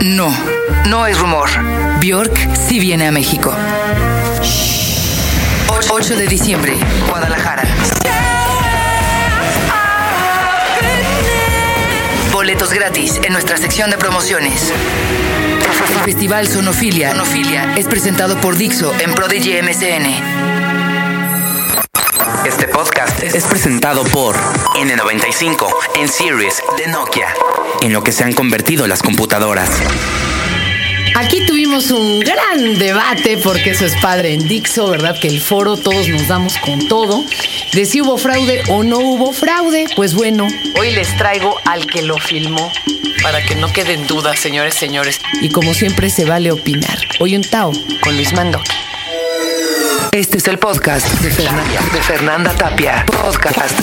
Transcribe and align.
No, 0.00 0.34
no 0.88 1.06
es 1.06 1.18
rumor. 1.18 1.50
Bjork 2.00 2.54
sí 2.54 2.80
viene 2.80 3.06
a 3.06 3.12
México. 3.12 3.54
8 5.90 6.16
de 6.16 6.26
diciembre, 6.26 6.74
Guadalajara. 7.08 7.64
Boletos 12.32 12.72
gratis 12.72 13.20
en 13.22 13.34
nuestra 13.34 13.58
sección 13.58 13.90
de 13.90 13.98
promociones. 13.98 14.72
El 15.94 16.04
Festival 16.04 16.48
Sonofilia, 16.48 17.10
Sonofilia 17.10 17.74
es 17.76 17.86
presentado 17.86 18.40
por 18.40 18.56
Dixo 18.56 18.94
en 19.00 19.12
Prodigy 19.12 19.60
MCN. 19.60 20.59
Este 22.50 22.66
podcast 22.66 23.22
es 23.22 23.44
presentado 23.44 24.02
por 24.02 24.34
N95 24.74 25.68
en 25.94 26.08
Series 26.08 26.60
de 26.76 26.88
Nokia, 26.88 27.28
en 27.80 27.92
lo 27.92 28.02
que 28.02 28.10
se 28.10 28.24
han 28.24 28.32
convertido 28.32 28.88
las 28.88 29.04
computadoras. 29.04 29.70
Aquí 31.14 31.46
tuvimos 31.46 31.92
un 31.92 32.18
gran 32.18 32.76
debate, 32.76 33.38
porque 33.38 33.70
eso 33.70 33.86
es 33.86 33.94
padre 33.98 34.34
en 34.34 34.48
Dixo, 34.48 34.90
¿verdad? 34.90 35.16
Que 35.20 35.28
el 35.28 35.40
foro 35.40 35.76
todos 35.76 36.08
nos 36.08 36.26
damos 36.26 36.58
con 36.58 36.88
todo, 36.88 37.24
de 37.72 37.86
si 37.86 38.00
hubo 38.00 38.18
fraude 38.18 38.64
o 38.68 38.82
no 38.82 38.98
hubo 38.98 39.32
fraude. 39.32 39.86
Pues 39.94 40.14
bueno, 40.14 40.48
hoy 40.76 40.90
les 40.90 41.16
traigo 41.16 41.56
al 41.66 41.86
que 41.86 42.02
lo 42.02 42.18
filmó, 42.18 42.72
para 43.22 43.44
que 43.46 43.54
no 43.54 43.72
queden 43.72 44.08
dudas, 44.08 44.40
señores, 44.40 44.74
señores. 44.74 45.20
Y 45.40 45.50
como 45.50 45.72
siempre 45.72 46.10
se 46.10 46.24
vale 46.24 46.50
opinar. 46.50 46.98
Hoy 47.20 47.36
un 47.36 47.42
Tao 47.42 47.70
con 48.02 48.16
Luis 48.16 48.32
Mando. 48.32 48.60
Este 50.12 50.38
es 50.38 50.48
el 50.48 50.58
podcast 50.58 51.06
de 51.20 51.30
Fernanda, 51.30 51.80
de 51.92 52.02
Fernanda 52.02 52.52
Tapia. 52.52 53.06
Podcast 53.06 53.78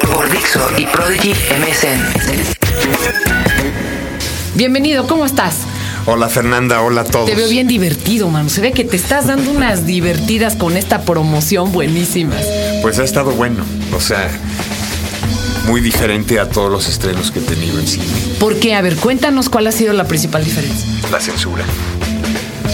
por 0.00 0.30
Dixo 0.30 0.60
y 0.78 0.86
Prodigy 0.86 1.32
MSN. 1.32 2.00
Bienvenido, 4.54 5.08
¿cómo 5.08 5.26
estás? 5.26 5.62
Hola 6.06 6.28
Fernanda, 6.28 6.80
hola 6.80 7.00
a 7.00 7.04
todos. 7.04 7.26
Te 7.26 7.34
veo 7.34 7.48
bien 7.48 7.66
divertido, 7.66 8.28
mano. 8.28 8.48
Se 8.48 8.60
ve 8.60 8.70
que 8.70 8.84
te 8.84 8.94
estás 8.94 9.26
dando 9.26 9.50
unas 9.50 9.84
divertidas 9.84 10.54
con 10.54 10.76
esta 10.76 11.02
promoción 11.02 11.72
buenísimas. 11.72 12.46
Pues 12.80 13.00
ha 13.00 13.04
estado 13.04 13.32
bueno, 13.32 13.64
o 13.92 14.00
sea, 14.00 14.30
muy 15.66 15.80
diferente 15.80 16.38
a 16.38 16.48
todos 16.48 16.70
los 16.70 16.88
estrenos 16.88 17.32
que 17.32 17.40
he 17.40 17.42
tenido 17.42 17.80
en 17.80 17.88
cine. 17.88 18.06
¿Por 18.38 18.60
qué? 18.60 18.76
A 18.76 18.80
ver, 18.80 18.94
cuéntanos 18.96 19.48
cuál 19.48 19.66
ha 19.66 19.72
sido 19.72 19.92
la 19.92 20.04
principal 20.04 20.44
diferencia. 20.44 20.86
La 21.10 21.20
censura, 21.20 21.64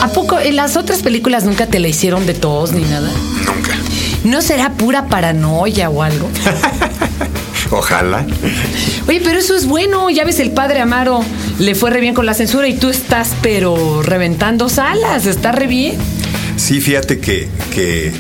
¿A 0.00 0.08
poco 0.08 0.38
en 0.38 0.56
las 0.56 0.76
otras 0.76 1.02
películas 1.02 1.44
nunca 1.44 1.66
te 1.66 1.78
la 1.78 1.88
hicieron 1.88 2.26
de 2.26 2.34
todos 2.34 2.72
ni 2.72 2.82
nada? 2.82 3.10
nunca. 3.10 3.76
¿No 4.24 4.42
será 4.42 4.72
pura 4.72 5.06
paranoia 5.08 5.88
o 5.90 6.02
algo? 6.02 6.28
Ojalá. 7.70 8.26
Oye, 9.08 9.20
pero 9.22 9.38
eso 9.38 9.54
es 9.56 9.66
bueno. 9.66 10.10
Ya 10.10 10.24
ves, 10.24 10.40
el 10.40 10.50
padre 10.50 10.80
Amaro 10.80 11.22
le 11.58 11.74
fue 11.74 11.90
re 11.90 12.00
bien 12.00 12.14
con 12.14 12.26
la 12.26 12.34
censura 12.34 12.66
y 12.68 12.74
tú 12.74 12.88
estás, 12.88 13.32
pero 13.42 14.02
reventando 14.02 14.68
salas. 14.68 15.26
Está 15.26 15.52
re 15.52 15.66
bien. 15.66 15.96
Sí, 16.56 16.80
fíjate 16.80 17.20
que, 17.20 17.48
que 17.72 18.12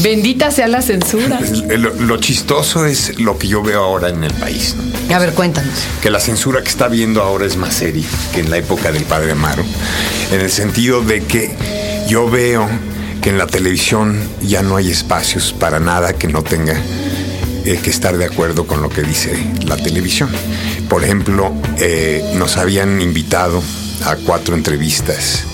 Bendita 0.00 0.50
sea 0.50 0.68
la 0.68 0.82
censura. 0.82 1.40
lo, 1.76 1.92
lo 1.94 2.16
chistoso 2.18 2.86
es 2.86 3.18
lo 3.20 3.38
que 3.38 3.48
yo 3.48 3.62
veo 3.62 3.82
ahora 3.82 4.08
en 4.08 4.24
el 4.24 4.32
país, 4.34 4.74
¿no? 4.76 4.92
A 5.14 5.18
ver, 5.18 5.34
cuéntanos. 5.34 5.74
que 6.00 6.10
la 6.10 6.20
censura 6.20 6.62
que 6.62 6.68
está 6.70 6.88
viendo 6.88 7.22
ahora 7.22 7.44
es 7.44 7.56
más 7.56 7.74
seria 7.74 8.06
que 8.32 8.40
en 8.40 8.50
la 8.50 8.56
época 8.56 8.90
del 8.92 9.04
padre 9.04 9.32
Amaro, 9.32 9.62
en 10.30 10.40
el 10.40 10.50
sentido 10.50 11.02
de 11.02 11.22
que 11.22 11.54
yo 12.08 12.30
veo 12.30 12.66
que 13.20 13.30
en 13.30 13.38
la 13.38 13.46
televisión 13.46 14.18
ya 14.40 14.62
no 14.62 14.76
hay 14.76 14.90
espacios 14.90 15.52
para 15.52 15.80
nada 15.80 16.14
que 16.14 16.28
no 16.28 16.42
tenga 16.42 16.74
eh, 17.64 17.78
que 17.82 17.90
estar 17.90 18.16
de 18.16 18.24
acuerdo 18.24 18.66
con 18.66 18.82
lo 18.82 18.88
que 18.88 19.02
dice 19.02 19.36
la 19.66 19.76
televisión. 19.76 20.30
Por 20.88 21.04
ejemplo, 21.04 21.52
eh, 21.78 22.32
nos 22.36 22.56
habían 22.56 23.00
invitado 23.00 23.62
a 24.04 24.16
cuatro 24.16 24.56
entrevistas 24.56 25.44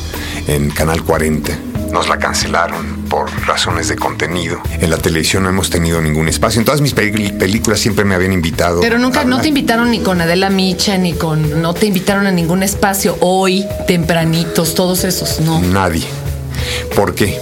en 0.47 0.71
Canal 0.71 1.05
40. 1.05 1.53
Nos 1.93 2.09
la 2.09 2.19
cancelaron 2.19 2.98
por 3.09 3.31
razones 3.47 3.89
de 3.89 3.97
contenido. 3.97 4.61
En 4.81 4.91
la 4.91 4.99
televisión 4.99 5.43
no 5.45 5.49
hemos 5.49 5.71
tenido 5.71 6.01
ningún 6.01 6.29
espacio. 6.29 6.61
En 6.61 6.65
todas 6.65 6.81
mis 6.81 6.95
pel- 6.95 7.37
películas 7.39 7.81
siempre 7.81 8.05
me 8.05 8.15
habían 8.15 8.33
invitado. 8.33 8.81
Pero 8.81 8.99
nunca, 8.99 9.25
no 9.25 9.41
te 9.41 9.49
invitaron 9.49 9.91
ni 9.91 10.01
con 10.01 10.21
Adela 10.21 10.51
Micha, 10.51 10.99
ni 10.99 11.13
con. 11.15 11.61
No 11.63 11.75
te 11.75 11.87
invitaron 11.87 12.27
a 12.27 12.31
ningún 12.31 12.63
espacio 12.63 13.17
hoy, 13.21 13.65
tempranitos, 13.87 14.75
todos 14.75 15.05
esos, 15.05 15.41
no. 15.41 15.61
Nadie. 15.61 16.05
¿Por 16.95 17.15
qué? 17.15 17.39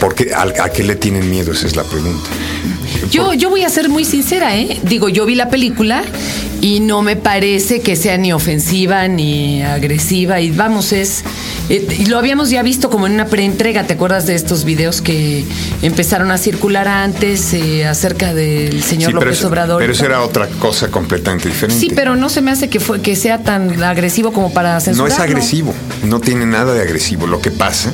Porque 0.00 0.32
¿a, 0.34 0.42
a 0.64 0.68
qué 0.70 0.82
le 0.82 0.96
tienen 0.96 1.30
miedo? 1.30 1.52
Esa 1.52 1.66
es 1.66 1.76
la 1.76 1.84
pregunta. 1.84 2.28
Yo, 3.10 3.34
yo 3.34 3.50
voy 3.50 3.62
a 3.64 3.68
ser 3.68 3.88
muy 3.88 4.04
sincera, 4.04 4.56
¿eh? 4.56 4.78
Digo, 4.84 5.08
yo 5.08 5.26
vi 5.26 5.34
la 5.34 5.48
película 5.48 6.02
y 6.60 6.80
no 6.80 7.02
me 7.02 7.16
parece 7.16 7.80
que 7.80 7.96
sea 7.96 8.16
ni 8.16 8.32
ofensiva 8.32 9.08
ni 9.08 9.62
agresiva. 9.62 10.40
Y 10.40 10.50
vamos, 10.50 10.92
es. 10.92 11.24
eh, 11.68 12.04
lo 12.08 12.18
habíamos 12.18 12.50
ya 12.50 12.62
visto 12.62 12.88
como 12.90 13.06
en 13.06 13.14
una 13.14 13.26
preentrega. 13.26 13.84
¿Te 13.84 13.94
acuerdas 13.94 14.26
de 14.26 14.34
estos 14.34 14.64
videos 14.64 15.02
que 15.02 15.44
empezaron 15.82 16.30
a 16.30 16.38
circular 16.38 16.86
antes 16.88 17.52
eh, 17.54 17.84
acerca 17.86 18.32
del 18.34 18.82
señor 18.82 19.10
Sí, 19.10 19.14
López 19.14 19.38
eso, 19.38 19.48
Obrador? 19.48 19.80
pero 19.80 19.92
eso 19.92 20.06
era 20.06 20.22
otra 20.22 20.46
cosa 20.60 20.88
completamente 20.88 21.48
diferente. 21.48 21.80
Sí, 21.80 21.90
pero 21.94 22.16
no 22.16 22.28
se 22.28 22.40
me 22.40 22.50
hace 22.50 22.68
que, 22.70 22.80
fue, 22.80 23.00
que 23.02 23.16
sea 23.16 23.42
tan 23.42 23.82
agresivo 23.82 24.32
como 24.32 24.52
para 24.54 24.74
No 24.74 24.80
censurar. 24.80 25.12
es 25.12 25.18
agresivo, 25.18 25.74
no 26.04 26.20
tiene 26.20 26.46
nada 26.46 26.72
de 26.72 26.80
agresivo. 26.82 27.26
Lo 27.26 27.40
que 27.40 27.50
pasa 27.50 27.92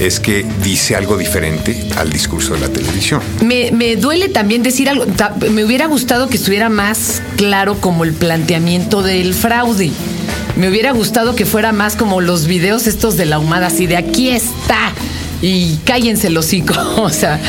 es 0.00 0.18
que 0.18 0.44
dice 0.64 0.96
algo 0.96 1.16
diferente 1.16 1.88
al 1.96 2.10
discurso 2.10 2.54
de 2.54 2.60
la 2.60 2.68
televisión. 2.68 3.20
Me, 3.42 3.70
me 3.70 3.96
duele 3.96 4.28
también 4.28 4.62
decir 4.62 4.88
algo. 4.88 5.06
Ta- 5.06 5.34
Me 5.50 5.64
hubiera 5.64 5.86
gustado 5.86 6.28
que 6.28 6.36
estuviera 6.36 6.68
más 6.68 7.22
claro 7.36 7.80
como 7.80 8.04
el 8.04 8.12
planteamiento 8.12 9.02
del 9.02 9.34
fraude. 9.34 9.90
Me 10.56 10.68
hubiera 10.68 10.92
gustado 10.92 11.34
que 11.36 11.46
fuera 11.46 11.72
más 11.72 11.96
como 11.96 12.20
los 12.20 12.46
videos 12.46 12.86
estos 12.86 13.16
de 13.16 13.26
la 13.26 13.38
humada, 13.38 13.68
así 13.68 13.86
de 13.86 13.96
aquí 13.96 14.30
está. 14.30 14.92
Y 15.42 15.76
cállense 15.84 16.26
el 16.28 16.36
hocico. 16.36 16.74
O 16.96 17.10
sea, 17.10 17.40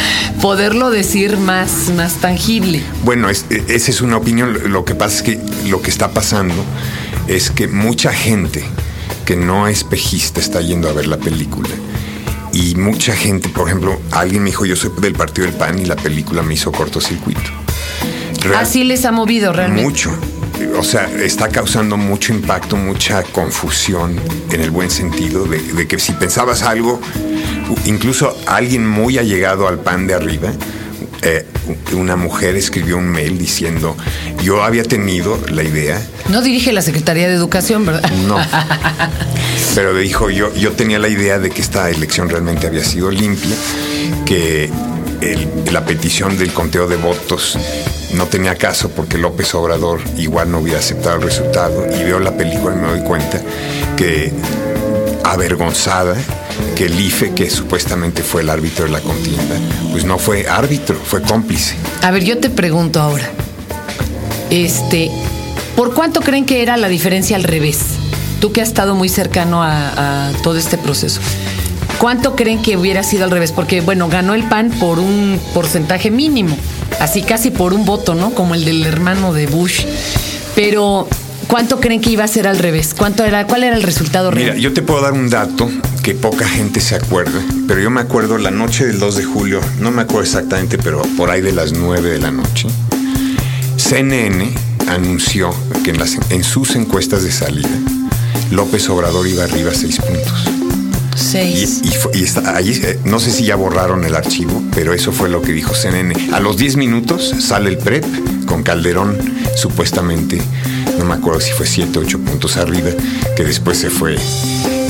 poderlo 0.42 0.92
decir 0.92 1.38
más, 1.38 1.90
más 1.96 2.16
tangible. 2.16 2.82
Bueno, 3.04 3.30
es- 3.30 3.46
e- 3.50 3.64
esa 3.70 3.92
es 3.92 4.02
una 4.02 4.18
opinión. 4.18 4.58
Lo 4.72 4.86
que 4.86 4.96
pasa 4.96 5.18
es 5.18 5.24
que 5.24 5.40
lo 5.68 5.82
que 5.82 5.90
está 5.90 6.12
pasando 6.12 6.56
es 7.28 7.50
que 7.50 7.68
mucha 7.68 8.12
gente 8.14 8.64
que 9.26 9.36
no 9.36 9.68
es 9.68 9.84
pejista 9.84 10.40
está 10.42 10.62
yendo 10.62 10.90
a 10.90 10.94
ver 10.94 11.08
la 11.08 11.18
película. 11.18 11.70
Y 12.54 12.76
mucha 12.76 13.16
gente, 13.16 13.50
por 13.50 13.68
ejemplo, 13.68 14.00
alguien 14.12 14.44
me 14.44 14.50
dijo, 14.50 14.66
yo 14.66 14.76
soy 14.76 14.92
del 15.00 15.14
partido 15.14 15.48
del 15.48 15.56
PAN 15.56 15.80
y 15.80 15.86
la 15.86 15.96
película 15.96 16.42
me 16.42 16.54
hizo 16.56 16.72
cortocircuito. 16.72 17.42
Real- 18.44 18.62
Así 18.62 18.84
les 18.84 19.06
ha 19.06 19.12
movido 19.12 19.54
realmente. 19.54 19.84
Mucho. 19.84 20.12
O 20.78 20.84
sea, 20.84 21.10
está 21.20 21.48
causando 21.50 21.98
mucho 21.98 22.34
impacto, 22.34 22.76
mucha 22.78 23.24
confusión 23.24 24.20
en 24.52 24.62
el 24.62 24.70
buen 24.70 24.92
sentido 24.92 25.46
de, 25.46 25.60
de 25.60 25.88
que 25.88 25.98
si 25.98 26.12
pensabas 26.14 26.62
algo, 26.62 27.00
incluso 27.86 28.38
alguien 28.46 28.88
muy 28.88 29.18
allegado 29.18 29.68
al 29.68 29.80
pan 29.80 30.06
de 30.06 30.14
arriba, 30.14 30.52
eh, 31.24 31.46
una 31.94 32.16
mujer 32.16 32.56
escribió 32.56 32.98
un 32.98 33.08
mail 33.08 33.38
diciendo, 33.38 33.96
yo 34.44 34.64
había 34.64 34.84
tenido 34.84 35.38
la 35.50 35.64
idea, 35.64 36.02
No 36.30 36.42
dirige 36.42 36.72
la 36.74 36.82
Secretaría 36.82 37.28
de 37.28 37.36
Educación, 37.36 37.86
¿verdad? 37.86 38.10
no, 38.28 38.38
pero 39.76 39.94
dijo, 39.96 40.30
yo, 40.30 40.54
yo 40.56 40.72
tenía 40.74 41.00
la 41.00 41.08
idea 41.10 41.40
de 41.40 41.50
que 41.50 41.62
esta 41.62 41.90
elección 41.90 42.30
realmente 42.30 42.68
había 42.68 42.84
sido 42.84 43.12
limpia, 43.12 43.56
que 44.26 44.70
el- 45.22 45.48
la 45.72 45.86
petición 45.86 46.38
del 46.38 46.52
conteo 46.54 46.88
de 46.88 46.96
votos 46.98 47.58
no 48.16 48.26
tenía 48.26 48.56
caso 48.56 48.90
porque 48.90 49.18
López 49.18 49.54
Obrador 49.56 50.02
igual 50.18 50.52
no 50.52 50.60
hubiera 50.60 50.80
aceptado 50.80 51.16
el 51.18 51.22
resultado. 51.22 51.86
Y 51.98 52.04
veo 52.04 52.20
la 52.20 52.36
película 52.36 52.76
y 52.76 52.80
me 52.80 52.88
doy 52.90 53.00
cuenta 53.04 53.42
que 53.96 54.34
avergonzada 55.24 56.16
que 56.76 56.86
el 56.86 57.00
IFE, 57.00 57.34
que 57.34 57.50
supuestamente 57.50 58.24
fue 58.24 58.42
el 58.42 58.50
árbitro 58.50 58.86
de 58.86 58.92
la 58.92 59.00
contienda, 59.02 59.56
pues 59.92 60.06
no 60.06 60.18
fue 60.18 60.48
árbitro, 60.48 60.98
fue 61.04 61.22
cómplice. 61.22 61.76
A 62.02 62.12
ver, 62.12 62.24
yo 62.24 62.38
te 62.38 62.50
pregunto 62.50 63.02
ahora. 63.02 63.30
Este, 64.50 65.12
¿por 65.76 65.94
cuánto 65.94 66.22
creen 66.22 66.46
que 66.46 66.62
era 66.62 66.78
la 66.78 66.90
diferencia 66.90 67.36
al 67.36 67.44
revés? 67.44 67.80
Tú 68.40 68.52
que 68.52 68.62
has 68.62 68.68
estado 68.68 68.96
muy 68.96 69.10
cercano 69.10 69.64
a, 69.64 70.30
a 70.30 70.32
todo 70.44 70.58
este 70.58 70.78
proceso. 70.78 71.22
¿Cuánto 72.00 72.36
creen 72.36 72.64
que 72.64 72.78
hubiera 72.78 73.04
sido 73.04 73.26
al 73.26 73.32
revés? 73.32 73.52
Porque, 73.52 73.82
bueno, 73.82 74.10
ganó 74.10 74.34
el 74.34 74.44
PAN 74.46 74.72
por 74.80 74.98
un 74.98 75.40
porcentaje 75.54 76.10
mínimo, 76.10 76.58
así 77.00 77.22
casi 77.22 77.52
por 77.52 77.74
un 77.74 77.86
voto, 77.86 78.16
¿no? 78.16 78.32
Como 78.32 78.56
el 78.56 78.66
del 78.66 78.84
hermano 78.88 79.34
de 79.34 79.46
Bush. 79.46 79.86
Pero, 80.56 81.08
¿cuánto 81.52 81.80
creen 81.80 82.02
que 82.02 82.10
iba 82.10 82.24
a 82.24 82.28
ser 82.28 82.48
al 82.48 82.58
revés? 82.58 82.96
¿Cuánto 82.98 83.24
era, 83.26 83.46
¿Cuál 83.46 83.64
era 83.64 83.76
el 83.76 83.84
resultado 83.84 84.32
real? 84.32 84.52
Mira, 84.56 84.58
yo 84.60 84.74
te 84.74 84.82
puedo 84.82 85.02
dar 85.02 85.14
un 85.14 85.30
dato 85.30 85.70
que 86.02 86.16
poca 86.16 86.48
gente 86.48 86.80
se 86.82 86.96
acuerda, 86.96 87.40
pero 87.68 87.80
yo 87.82 87.92
me 87.92 88.02
acuerdo 88.02 88.38
la 88.40 88.50
noche 88.52 88.88
del 88.88 88.98
2 89.00 89.18
de 89.18 89.24
julio, 89.24 89.60
no 89.80 89.92
me 89.92 90.02
acuerdo 90.02 90.24
exactamente, 90.24 90.78
pero 90.80 91.02
por 91.18 91.30
ahí 91.30 91.42
de 91.42 91.52
las 91.52 91.74
9 91.74 92.10
de 92.10 92.18
la 92.20 92.32
noche, 92.32 92.68
CNN 93.78 94.52
anunció 94.88 95.54
que 95.84 95.92
en, 95.92 96.00
las- 96.00 96.18
en 96.30 96.44
sus 96.44 96.76
encuestas 96.76 97.24
de 97.24 97.32
salida, 97.32 97.70
López 98.52 98.90
Obrador 98.90 99.28
iba 99.28 99.44
arriba 99.44 99.72
seis 99.74 99.98
puntos. 100.00 100.46
Y, 101.14 101.18
Seis. 101.18 101.82
y 101.84 102.18
y 102.20 102.24
está- 102.24 102.56
ahí, 102.58 102.72
eh, 102.84 102.98
no 103.06 103.20
sé 103.20 103.32
si 103.32 103.46
ya 103.46 103.56
borraron 103.56 104.04
el 104.06 104.16
archivo, 104.16 104.62
pero 104.74 104.94
eso 104.94 105.12
fue 105.12 105.30
lo 105.30 105.42
que 105.42 105.52
dijo 105.52 105.74
CNN. 105.76 106.14
A 106.34 106.40
los 106.40 106.58
10 106.58 106.78
minutos 106.78 107.34
sale 107.40 107.70
el 107.70 107.78
PREP 107.78 108.06
con 108.46 108.64
Calderón 108.64 109.18
supuestamente 109.56 110.42
no 111.02 111.08
me 111.08 111.16
acuerdo 111.16 111.40
si 111.40 111.52
fue 111.52 111.66
7, 111.66 111.98
8 111.98 112.20
puntos 112.20 112.58
arriba, 112.58 112.92
que 113.36 113.44
después 113.44 113.80
se 113.80 113.90
fue. 113.90 114.16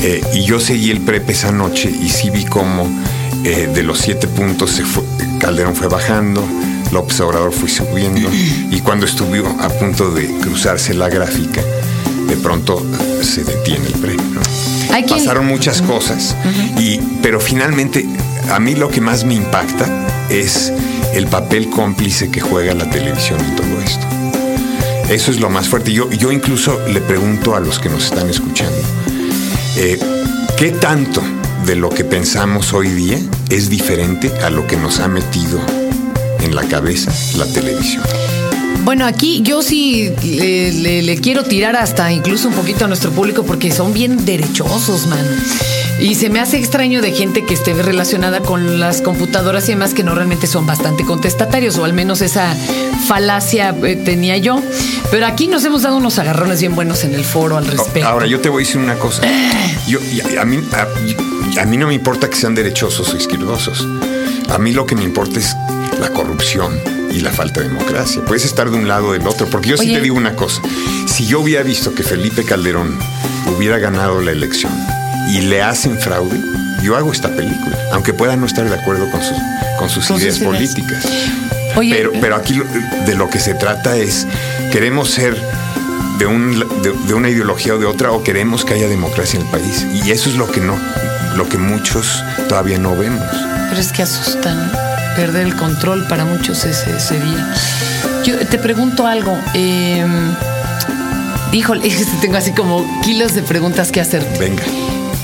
Eh, 0.02 0.22
y 0.34 0.44
yo 0.44 0.60
seguí 0.60 0.90
el 0.90 1.00
PREP 1.00 1.30
esa 1.30 1.52
noche 1.52 1.90
y 1.90 2.10
sí 2.10 2.28
vi 2.28 2.44
cómo 2.44 2.86
eh, 3.44 3.70
de 3.72 3.82
los 3.82 3.98
7 3.98 4.28
puntos 4.28 4.72
se 4.72 4.84
fue, 4.84 5.02
Calderón 5.40 5.74
fue 5.74 5.88
bajando, 5.88 6.44
López 6.92 7.18
Obrador 7.20 7.52
fue 7.52 7.68
subiendo 7.68 8.28
y 8.70 8.80
cuando 8.80 9.06
estuvo 9.06 9.48
a 9.60 9.68
punto 9.70 10.10
de 10.10 10.26
cruzarse 10.40 10.92
la 10.92 11.08
gráfica, 11.08 11.62
de 12.28 12.36
pronto 12.36 12.84
se 13.22 13.44
detiene 13.44 13.86
el 13.86 13.94
PREP. 13.94 14.20
¿no? 14.20 14.40
Pasaron 15.08 15.46
muchas 15.46 15.80
cosas, 15.80 16.36
y, 16.78 16.98
pero 17.22 17.40
finalmente 17.40 18.06
a 18.50 18.60
mí 18.60 18.74
lo 18.74 18.90
que 18.90 19.00
más 19.00 19.24
me 19.24 19.34
impacta 19.34 19.86
es 20.28 20.72
el 21.14 21.26
papel 21.26 21.70
cómplice 21.70 22.30
que 22.30 22.40
juega 22.40 22.74
la 22.74 22.90
televisión 22.90 23.40
en 23.40 23.56
todo 23.56 23.80
esto. 23.82 24.06
Eso 25.08 25.30
es 25.30 25.40
lo 25.40 25.50
más 25.50 25.68
fuerte. 25.68 25.92
Yo, 25.92 26.10
yo 26.10 26.32
incluso 26.32 26.80
le 26.88 27.00
pregunto 27.00 27.54
a 27.54 27.60
los 27.60 27.78
que 27.78 27.88
nos 27.88 28.04
están 28.04 28.28
escuchando, 28.30 28.78
eh, 29.76 29.98
¿qué 30.56 30.70
tanto 30.70 31.22
de 31.66 31.76
lo 31.76 31.90
que 31.90 32.04
pensamos 32.04 32.72
hoy 32.72 32.88
día 32.88 33.18
es 33.50 33.68
diferente 33.68 34.32
a 34.42 34.50
lo 34.50 34.66
que 34.66 34.76
nos 34.76 35.00
ha 35.00 35.08
metido 35.08 35.60
en 36.40 36.54
la 36.54 36.64
cabeza 36.64 37.12
la 37.36 37.46
televisión? 37.46 38.02
Bueno, 38.84 39.06
aquí 39.06 39.42
yo 39.42 39.62
sí 39.62 40.10
le, 40.24 41.16
quiero 41.18 41.44
tirar 41.44 41.76
hasta 41.76 42.10
incluso 42.10 42.48
un 42.48 42.54
poquito 42.54 42.84
a 42.84 42.88
nuestro 42.88 43.12
público 43.12 43.44
porque 43.44 43.70
son 43.70 43.92
bien 43.92 44.24
derechosos, 44.24 45.06
man. 45.06 45.24
Y 46.02 46.16
se 46.16 46.30
me 46.30 46.40
hace 46.40 46.56
extraño 46.56 47.00
de 47.00 47.12
gente 47.12 47.44
que 47.44 47.54
esté 47.54 47.74
relacionada 47.74 48.40
con 48.40 48.80
las 48.80 49.02
computadoras 49.02 49.68
y 49.68 49.72
demás 49.72 49.94
que 49.94 50.02
no 50.02 50.16
realmente 50.16 50.48
son 50.48 50.66
bastante 50.66 51.04
contestatarios, 51.04 51.78
o 51.78 51.84
al 51.84 51.92
menos 51.92 52.22
esa 52.22 52.56
falacia 53.06 53.72
eh, 53.84 53.94
tenía 53.94 54.36
yo. 54.36 54.60
Pero 55.12 55.26
aquí 55.26 55.46
nos 55.46 55.64
hemos 55.64 55.82
dado 55.82 55.96
unos 55.96 56.18
agarrones 56.18 56.58
bien 56.58 56.74
buenos 56.74 57.04
en 57.04 57.14
el 57.14 57.24
foro 57.24 57.56
al 57.56 57.66
respecto. 57.66 58.08
Ahora, 58.08 58.26
yo 58.26 58.40
te 58.40 58.48
voy 58.48 58.64
a 58.64 58.66
decir 58.66 58.80
una 58.80 58.96
cosa. 58.96 59.22
Yo, 59.86 59.98
a, 60.40 60.44
mí, 60.44 60.60
a, 61.58 61.64
mí 61.66 61.76
no 61.76 61.88
me 61.88 61.94
importa 61.94 62.30
que 62.30 62.36
sean 62.36 62.54
derechosos 62.54 63.12
o 63.12 63.16
izquierdosos. 63.16 63.86
A 64.48 64.58
mí 64.58 64.72
lo 64.72 64.86
que 64.86 64.94
me 64.94 65.02
importa 65.02 65.40
es 65.40 65.56
la 66.00 66.08
corrupción 66.10 66.80
y 67.10 67.20
la 67.20 67.32
falta 67.32 67.60
de 67.60 67.68
democracia. 67.68 68.24
Puedes 68.24 68.44
estar 68.44 68.70
de 68.70 68.76
un 68.76 68.86
lado 68.86 69.08
o 69.08 69.12
del 69.12 69.26
otro, 69.26 69.48
porque 69.48 69.70
yo 69.70 69.76
sí 69.76 69.92
te 69.92 70.00
digo 70.00 70.16
una 70.16 70.34
cosa. 70.36 70.62
Si 71.06 71.26
yo 71.26 71.40
hubiera 71.40 71.64
visto 71.64 71.94
que 71.94 72.04
Felipe 72.04 72.44
Calderón 72.44 72.96
hubiera 73.56 73.78
ganado 73.78 74.20
la 74.20 74.30
elección 74.30 74.72
y 75.28 75.42
le 75.42 75.62
hacen 75.62 75.98
fraude, 75.98 76.40
yo 76.82 76.96
hago 76.96 77.12
esta 77.12 77.28
película, 77.28 77.76
aunque 77.92 78.12
pueda 78.12 78.36
no 78.36 78.46
estar 78.46 78.68
de 78.68 78.74
acuerdo 78.74 79.10
con 79.10 79.22
sus, 79.22 79.36
con 79.78 79.88
sus 79.88 80.10
ideas 80.20 80.38
políticas. 80.38 81.06
pero, 81.76 82.12
pero 82.20 82.36
aquí 82.36 82.60
de 83.06 83.14
lo 83.14 83.30
que 83.30 83.38
se 83.38 83.54
trata 83.54 83.96
es, 83.96 84.26
queremos 84.70 85.10
ser 85.10 85.36
de, 86.18 86.26
un, 86.26 86.58
de, 86.82 87.14
una 87.14 87.28
ideología 87.28 87.74
o 87.74 87.78
de 87.78 87.86
otra 87.86 88.12
o 88.12 88.22
queremos 88.22 88.64
que 88.64 88.74
haya 88.74 88.88
democracia 88.88 89.38
en 89.38 89.46
el 89.46 89.52
país. 89.52 89.86
Y 89.92 90.10
eso 90.10 90.28
es 90.28 90.36
lo 90.36 90.50
que 90.50 90.60
no, 90.60 90.76
lo 91.36 91.48
que 91.48 91.58
muchos 91.58 92.22
todavía 92.48 92.78
no 92.78 92.96
vemos. 92.96 93.26
Pero 93.68 93.80
es 93.80 93.92
que 93.92 94.02
asustan, 94.02 94.70
perder 95.16 95.46
el 95.46 95.56
control 95.56 96.06
para 96.06 96.24
muchos 96.24 96.64
ese 96.64 97.00
sería. 97.00 97.54
Yo 98.24 98.38
te 98.46 98.58
pregunto 98.58 99.06
algo. 99.06 99.36
Eh, 99.54 100.04
híjole, 101.52 101.90
tengo 102.20 102.36
así 102.36 102.52
como 102.52 102.84
kilos 103.02 103.34
de 103.34 103.42
preguntas 103.42 103.90
que 103.90 104.00
hacerte. 104.00 104.38
Venga. 104.38 104.62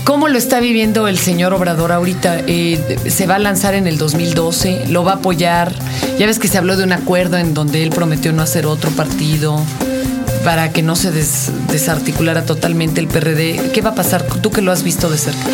¿Cómo 0.05 0.29
lo 0.29 0.39
está 0.39 0.61
viviendo 0.61 1.07
el 1.09 1.19
señor 1.19 1.53
Obrador 1.53 1.93
ahorita? 1.93 2.41
Eh, 2.47 2.99
¿Se 3.09 3.27
va 3.27 3.37
a 3.37 3.39
lanzar 3.39 3.75
en 3.75 3.87
el 3.87 3.99
2012? 3.99 4.87
¿Lo 4.89 5.05
va 5.05 5.13
a 5.13 5.15
apoyar? 5.17 5.75
Ya 6.19 6.27
ves 6.27 6.39
que 6.39 6.49
se 6.49 6.59
habló 6.59 6.77
de 6.77 6.85
un 6.85 6.93
acuerdo 6.93 7.37
en 7.37 7.55
donde 7.55 7.83
él 7.83 7.91
prometió 7.91 8.33
no 8.33 8.43
hacer 8.43 8.67
otro 8.67 8.91
partido 8.91 9.63
para 10.45 10.73
que 10.73 10.83
no 10.83 10.97
se 10.97 11.11
desarticulara 11.11 12.45
totalmente 12.47 13.01
el 13.01 13.09
PRD. 13.09 13.71
¿Qué 13.73 13.83
va 13.83 13.91
a 13.91 13.95
pasar? 13.95 14.25
Tú 14.25 14.51
que 14.51 14.63
lo 14.63 14.73
has 14.73 14.83
visto 14.83 15.11
de 15.11 15.19
cerca. 15.19 15.47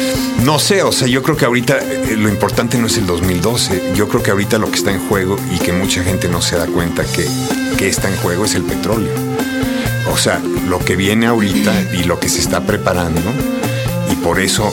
No 0.44 0.58
sé, 0.58 0.82
o 0.82 0.92
sea, 0.92 1.08
yo 1.08 1.22
creo 1.22 1.36
que 1.36 1.46
ahorita 1.46 1.78
eh, 1.78 2.14
lo 2.16 2.28
importante 2.28 2.78
no 2.78 2.86
es 2.86 2.96
el 2.96 3.06
2012. 3.06 3.94
Yo 3.96 4.08
creo 4.08 4.22
que 4.22 4.30
ahorita 4.30 4.58
lo 4.58 4.70
que 4.70 4.76
está 4.76 4.92
en 4.92 5.00
juego 5.08 5.36
y 5.52 5.58
que 5.58 5.72
mucha 5.72 6.02
gente 6.04 6.28
no 6.28 6.40
se 6.42 6.56
da 6.56 6.66
cuenta 6.66 7.02
que, 7.04 7.26
que 7.76 7.88
está 7.88 8.08
en 8.08 8.16
juego 8.18 8.44
es 8.44 8.54
el 8.54 8.62
petróleo. 8.62 9.12
O 10.12 10.16
sea, 10.16 10.40
lo 10.68 10.78
que 10.78 10.96
viene 10.96 11.26
ahorita 11.26 11.72
y 11.94 12.04
lo 12.04 12.20
que 12.20 12.28
se 12.28 12.40
está 12.40 12.60
preparando 12.60 13.32
por 14.24 14.40
eso 14.40 14.72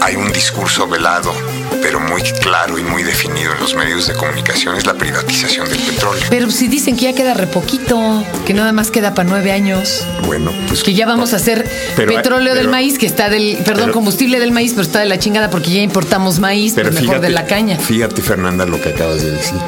hay 0.00 0.14
un 0.14 0.32
discurso 0.32 0.86
velado, 0.86 1.34
pero 1.82 1.98
muy 1.98 2.22
claro 2.22 2.78
y 2.78 2.84
muy 2.84 3.02
definido 3.02 3.52
en 3.52 3.58
los 3.58 3.74
medios 3.74 4.06
de 4.06 4.14
comunicación, 4.14 4.76
es 4.76 4.86
la 4.86 4.94
privatización 4.94 5.68
del 5.68 5.80
petróleo. 5.80 6.22
Pero 6.30 6.50
si 6.52 6.68
dicen 6.68 6.96
que 6.96 7.06
ya 7.06 7.12
queda 7.12 7.34
re 7.34 7.48
poquito, 7.48 8.24
que 8.46 8.54
nada 8.54 8.72
más 8.72 8.92
queda 8.92 9.12
para 9.12 9.28
nueve 9.28 9.50
años. 9.50 10.06
Bueno, 10.24 10.52
pues... 10.68 10.84
Que 10.84 10.94
ya 10.94 11.04
vamos 11.04 11.32
a 11.32 11.36
hacer 11.36 11.68
petróleo 11.96 12.54
del 12.54 12.68
maíz, 12.68 12.96
que 12.96 13.06
está 13.06 13.28
del, 13.28 13.58
perdón, 13.64 13.90
combustible 13.90 14.38
del 14.38 14.52
maíz, 14.52 14.70
pero 14.70 14.82
está 14.82 15.00
de 15.00 15.06
la 15.06 15.18
chingada 15.18 15.50
porque 15.50 15.72
ya 15.72 15.82
importamos 15.82 16.38
maíz, 16.38 16.74
pero 16.76 16.90
pues 16.90 17.02
mejor 17.02 17.20
de 17.20 17.30
la 17.30 17.46
caña. 17.46 17.76
Fíjate, 17.78 18.22
Fernanda, 18.22 18.64
lo 18.66 18.80
que 18.80 18.90
acabas 18.90 19.20
de 19.20 19.32
decir. 19.32 19.58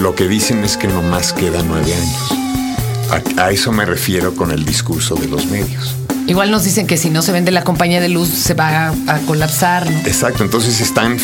Lo 0.00 0.16
que 0.16 0.26
dicen 0.26 0.64
es 0.64 0.76
que 0.76 0.88
nomás 0.88 1.32
queda 1.32 1.62
nueve 1.62 1.94
años. 1.94 3.28
a 3.38 3.50
eso 3.52 3.70
me 3.70 3.86
refiero 3.86 4.34
con 4.34 4.50
el 4.50 4.64
discurso 4.64 5.14
de 5.14 5.28
los 5.28 5.46
medios. 5.46 5.94
Igual 6.26 6.50
nos 6.50 6.64
dicen 6.64 6.86
que 6.86 6.96
si 6.96 7.10
no 7.10 7.22
se 7.22 7.32
vende 7.32 7.50
la 7.50 7.64
compañía 7.64 8.00
de 8.00 8.08
luz 8.08 8.28
se 8.28 8.54
va 8.54 8.88
a, 8.88 9.18
colapsar. 9.26 9.90
¿no? 9.90 9.98
Exacto, 10.00 10.44
entonces 10.44 10.80
están 10.80 11.18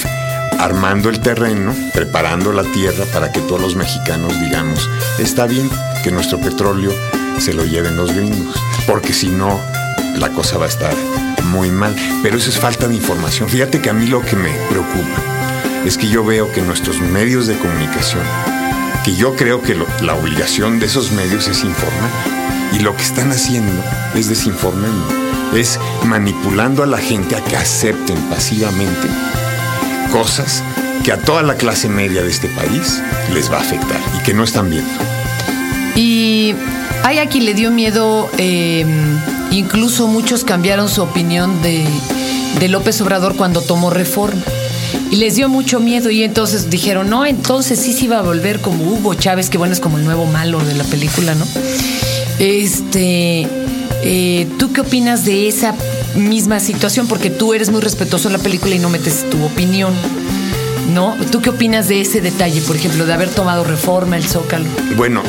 armando 0.58 1.08
el 1.08 1.20
terreno, 1.20 1.74
preparando 1.94 2.52
la 2.52 2.64
tierra 2.64 3.04
para 3.12 3.30
que 3.30 3.40
todos 3.40 3.60
los 3.60 3.76
mexicanos 3.76 4.38
digamos, 4.40 4.88
está 5.18 5.46
bien 5.46 5.70
que 6.02 6.10
nuestro 6.10 6.38
petróleo 6.38 6.92
se 7.38 7.52
lo 7.52 7.64
lleven 7.64 7.96
los 7.96 8.12
gringos, 8.12 8.56
porque 8.86 9.12
si 9.12 9.28
no, 9.28 9.60
la 10.16 10.30
cosa 10.30 10.58
va 10.58 10.66
a 10.66 10.68
estar 10.68 10.94
muy 11.44 11.70
mal. 11.70 11.94
Pero 12.22 12.36
eso 12.36 12.50
es 12.50 12.58
falta 12.58 12.88
de 12.88 12.94
información. 12.94 13.48
Fíjate 13.48 13.80
que 13.80 13.90
a 13.90 13.92
mí 13.92 14.06
lo 14.06 14.22
que 14.22 14.36
me 14.36 14.52
preocupa 14.68 15.22
es 15.84 15.96
que 15.96 16.08
yo 16.08 16.24
veo 16.24 16.50
que 16.52 16.60
nuestros 16.62 17.00
medios 17.00 17.46
de 17.46 17.56
comunicación, 17.58 18.22
que 19.04 19.14
yo 19.14 19.34
creo 19.36 19.62
que 19.62 19.76
la 20.02 20.14
obligación 20.14 20.78
de 20.80 20.86
esos 20.86 21.12
medios 21.12 21.48
es 21.48 21.64
informar, 21.64 22.10
y 22.72 22.80
lo 22.80 22.94
que 22.96 23.02
están 23.02 23.30
haciendo 23.30 23.82
es 24.14 24.28
desinformando, 24.28 25.06
es 25.54 25.78
manipulando 26.04 26.82
a 26.82 26.86
la 26.86 26.98
gente 26.98 27.36
a 27.36 27.44
que 27.44 27.56
acepten 27.56 28.18
pasivamente 28.28 29.08
cosas 30.12 30.62
que 31.04 31.12
a 31.12 31.18
toda 31.18 31.42
la 31.42 31.54
clase 31.54 31.88
media 31.88 32.22
de 32.22 32.30
este 32.30 32.48
país 32.48 33.02
les 33.32 33.50
va 33.50 33.56
a 33.56 33.60
afectar 33.60 34.00
y 34.18 34.22
que 34.22 34.34
no 34.34 34.44
están 34.44 34.70
viendo. 34.70 34.90
Y 35.94 36.54
hay 37.02 37.18
a 37.18 37.26
quien 37.28 37.44
le 37.44 37.54
dio 37.54 37.70
miedo, 37.70 38.30
em, 38.38 39.18
incluso 39.50 40.06
muchos 40.06 40.44
cambiaron 40.44 40.88
su 40.88 41.02
opinión 41.02 41.62
de, 41.62 41.86
de 42.58 42.68
López 42.68 43.00
Obrador 43.00 43.36
cuando 43.36 43.60
tomó 43.60 43.90
reforma. 43.90 44.42
Y 45.10 45.16
les 45.16 45.36
dio 45.36 45.48
mucho 45.48 45.80
miedo 45.80 46.10
y 46.10 46.22
entonces 46.22 46.68
dijeron, 46.68 47.08
no, 47.08 47.24
entonces 47.24 47.78
sí 47.78 47.92
se 47.94 48.04
iba 48.04 48.18
a 48.18 48.22
volver 48.22 48.60
como 48.60 48.84
Hugo 48.84 49.14
Chávez, 49.14 49.48
que 49.48 49.56
bueno, 49.56 49.72
es 49.72 49.80
como 49.80 49.96
el 49.96 50.04
nuevo 50.04 50.26
malo 50.26 50.58
de 50.60 50.74
la 50.74 50.84
película, 50.84 51.34
¿no? 51.34 51.46
Este, 52.38 53.48
eh, 54.02 54.46
¿tú 54.58 54.72
qué 54.72 54.82
opinas 54.82 55.24
de 55.24 55.48
esa 55.48 55.74
misma 56.14 56.60
situación? 56.60 57.08
Porque 57.08 57.30
tú 57.30 57.54
eres 57.54 57.70
muy 57.70 57.80
respetuoso 57.80 58.28
en 58.28 58.34
la 58.34 58.38
película 58.38 58.74
y 58.74 58.78
no 58.78 58.90
metes 58.90 59.28
tu 59.30 59.42
opinión. 59.44 59.94
¿No? 60.92 61.14
¿Tú 61.30 61.42
qué 61.42 61.50
opinas 61.50 61.86
de 61.88 62.00
ese 62.00 62.22
detalle, 62.22 62.62
por 62.62 62.74
ejemplo, 62.74 63.04
de 63.04 63.12
haber 63.12 63.28
tomado 63.28 63.62
reforma 63.62 64.16
el 64.16 64.26
Zócalo? 64.26 64.64
Bueno, 64.96 65.22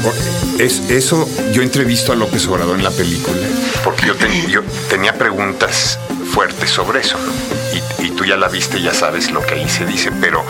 es, 0.57 0.81
eso 0.89 1.27
yo 1.51 1.61
entrevisto 1.61 2.13
a 2.13 2.15
López 2.15 2.47
Obrador 2.47 2.77
en 2.77 2.83
la 2.85 2.91
película, 2.91 3.35
porque 3.83 4.07
yo, 4.07 4.13
yo 4.49 4.61
tenía 4.89 5.17
preguntas 5.17 5.99
fuertes 6.31 6.69
sobre 6.69 7.01
eso, 7.01 7.17
y, 7.17 7.58
y, 8.01 8.11
tú 8.11 8.25
ya 8.25 8.37
la 8.37 8.47
viste, 8.47 8.81
ya 8.81 8.93
sabes 8.93 9.31
lo 9.31 9.45
que 9.45 9.55
ahí 9.55 9.69
se 9.69 9.85
dice, 9.85 10.11
pero 10.19 10.43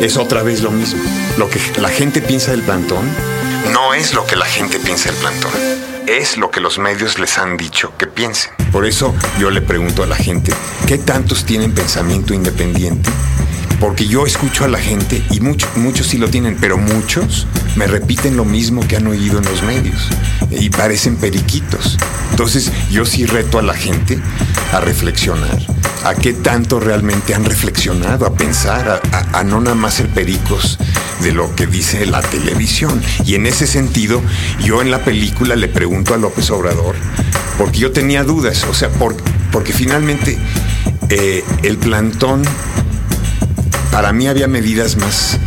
es 0.00 0.16
otra 0.16 0.42
vez 0.42 0.62
lo 0.62 0.70
mismo. 0.70 1.02
Lo 1.38 1.48
que 1.48 1.60
la 1.80 1.88
gente 1.88 2.20
piensa 2.20 2.50
del 2.50 2.62
plantón 2.62 3.04
no 3.72 3.94
es 3.94 4.14
lo 4.14 4.26
que 4.26 4.36
la 4.36 4.46
gente 4.46 4.78
piensa 4.78 5.10
del 5.10 5.18
plantón 5.18 5.52
es 6.06 6.36
lo 6.36 6.50
que 6.50 6.60
los 6.60 6.78
medios 6.78 7.18
les 7.18 7.38
han 7.38 7.56
dicho 7.56 7.92
que 7.96 8.06
piensen. 8.06 8.52
Por 8.72 8.86
eso 8.86 9.14
yo 9.38 9.50
le 9.50 9.62
pregunto 9.62 10.02
a 10.02 10.06
la 10.06 10.16
gente, 10.16 10.52
¿qué 10.86 10.98
tantos 10.98 11.44
tienen 11.44 11.72
pensamiento 11.72 12.34
independiente? 12.34 13.10
Porque 13.80 14.06
yo 14.06 14.26
escucho 14.26 14.64
a 14.64 14.68
la 14.68 14.78
gente 14.78 15.22
y 15.30 15.40
muchos, 15.40 15.74
muchos 15.76 16.06
sí 16.06 16.18
lo 16.18 16.28
tienen, 16.28 16.56
pero 16.60 16.76
muchos 16.76 17.46
me 17.76 17.86
repiten 17.86 18.36
lo 18.36 18.44
mismo 18.44 18.86
que 18.86 18.96
han 18.96 19.06
oído 19.06 19.38
en 19.38 19.44
los 19.44 19.62
medios 19.62 20.08
y 20.50 20.70
parecen 20.70 21.16
periquitos. 21.16 21.98
Entonces 22.30 22.70
yo 22.90 23.04
sí 23.04 23.26
reto 23.26 23.58
a 23.58 23.62
la 23.62 23.74
gente 23.74 24.18
a 24.72 24.80
reflexionar, 24.80 25.58
a 26.04 26.14
qué 26.14 26.32
tanto 26.32 26.80
realmente 26.80 27.34
han 27.34 27.44
reflexionado, 27.44 28.26
a 28.26 28.34
pensar, 28.34 29.00
a, 29.12 29.38
a 29.38 29.44
no 29.44 29.60
nada 29.60 29.74
más 29.74 29.94
ser 29.94 30.08
pericos 30.08 30.78
de 31.20 31.32
lo 31.32 31.54
que 31.54 31.66
dice 31.66 32.06
la 32.06 32.20
televisión. 32.20 33.02
Y 33.24 33.34
en 33.34 33.46
ese 33.46 33.66
sentido, 33.66 34.20
yo 34.62 34.82
en 34.82 34.90
la 34.90 35.04
película 35.04 35.56
le 35.56 35.68
pregunto 35.68 36.14
a 36.14 36.18
López 36.18 36.50
Obrador, 36.50 36.94
porque 37.58 37.78
yo 37.78 37.92
tenía 37.92 38.24
dudas, 38.24 38.64
o 38.64 38.74
sea, 38.74 38.90
porque 39.50 39.72
finalmente 39.72 40.38
eh, 41.08 41.44
el 41.62 41.78
plantón, 41.78 42.42
para 43.90 44.12
mí 44.12 44.26
había 44.26 44.48
medidas 44.48 44.96
más 44.96 45.38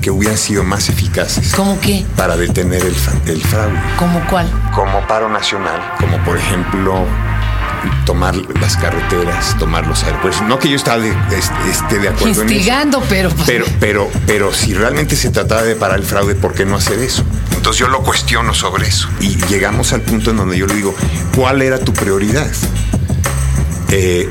que 0.00 0.10
hubieran 0.10 0.38
sido 0.38 0.64
más 0.64 0.88
eficaces. 0.88 1.52
¿Cómo 1.54 1.78
qué? 1.80 2.06
Para 2.16 2.36
detener 2.36 2.82
el, 2.82 2.94
el 3.26 3.42
fraude. 3.42 3.78
¿Cómo 3.98 4.20
cuál? 4.30 4.50
como 4.74 5.06
paro 5.06 5.28
nacional, 5.28 5.80
como 5.98 6.16
por 6.24 6.38
ejemplo 6.38 7.04
tomar 8.04 8.34
las 8.60 8.76
carreteras, 8.76 9.56
tomar 9.58 9.86
los 9.86 10.02
aeropuertos. 10.04 10.42
No 10.42 10.58
que 10.58 10.68
yo 10.68 10.76
estaba 10.76 10.98
de, 11.02 11.12
esté 11.70 11.98
de 11.98 12.08
acuerdo 12.08 12.42
Instigando, 12.42 12.98
en 12.98 13.02
eso. 13.02 13.10
pero... 13.10 13.30
Pero, 13.46 13.64
pero, 13.78 14.10
pero 14.26 14.52
si 14.54 14.74
realmente 14.74 15.16
se 15.16 15.30
trataba 15.30 15.62
de 15.62 15.76
parar 15.76 15.98
el 15.98 16.04
fraude, 16.04 16.34
¿por 16.34 16.54
qué 16.54 16.64
no 16.64 16.76
hacer 16.76 16.98
eso? 17.00 17.24
Entonces 17.56 17.80
yo 17.80 17.88
lo 17.88 18.02
cuestiono 18.02 18.54
sobre 18.54 18.86
eso. 18.88 19.08
Y 19.20 19.36
llegamos 19.46 19.92
al 19.92 20.00
punto 20.02 20.30
en 20.30 20.36
donde 20.38 20.56
yo 20.58 20.66
le 20.66 20.74
digo, 20.74 20.94
¿cuál 21.36 21.62
era 21.62 21.78
tu 21.78 21.92
prioridad? 21.92 22.50
Eh, 23.90 24.28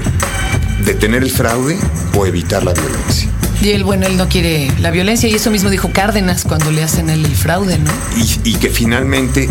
¿Detener 0.86 1.24
el 1.24 1.32
fraude 1.32 1.78
o 2.16 2.26
evitar 2.26 2.64
la 2.64 2.74
violencia? 2.74 3.30
Y 3.62 3.72
él, 3.72 3.84
bueno, 3.84 4.08
él 4.08 4.16
no 4.16 4.30
quiere 4.30 4.72
la 4.80 4.90
violencia 4.90 5.28
y 5.28 5.36
eso 5.36 5.52
mismo 5.52 5.70
dijo 5.70 5.92
Cárdenas 5.92 6.46
cuando 6.46 6.72
le 6.72 6.82
hacen 6.82 7.10
el, 7.10 7.26
el 7.26 7.36
fraude, 7.36 7.78
¿no? 7.78 7.92
Y, 8.16 8.52
y 8.52 8.54
que 8.56 8.70
finalmente, 8.70 9.50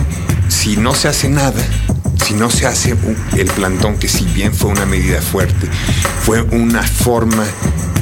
si 0.49 0.79
no 0.79 0.95
se 0.95 1.09
hace 1.09 1.29
nada, 1.29 1.63
si 2.29 2.35
no 2.35 2.51
se 2.51 2.67
hace 2.67 2.95
el 3.39 3.47
plantón, 3.47 3.97
que 3.97 4.07
si 4.07 4.27
bien 4.27 4.53
fue 4.53 4.71
una 4.71 4.85
medida 4.85 5.23
fuerte, 5.23 5.67
fue 6.21 6.43
una 6.43 6.83
forma 6.83 7.43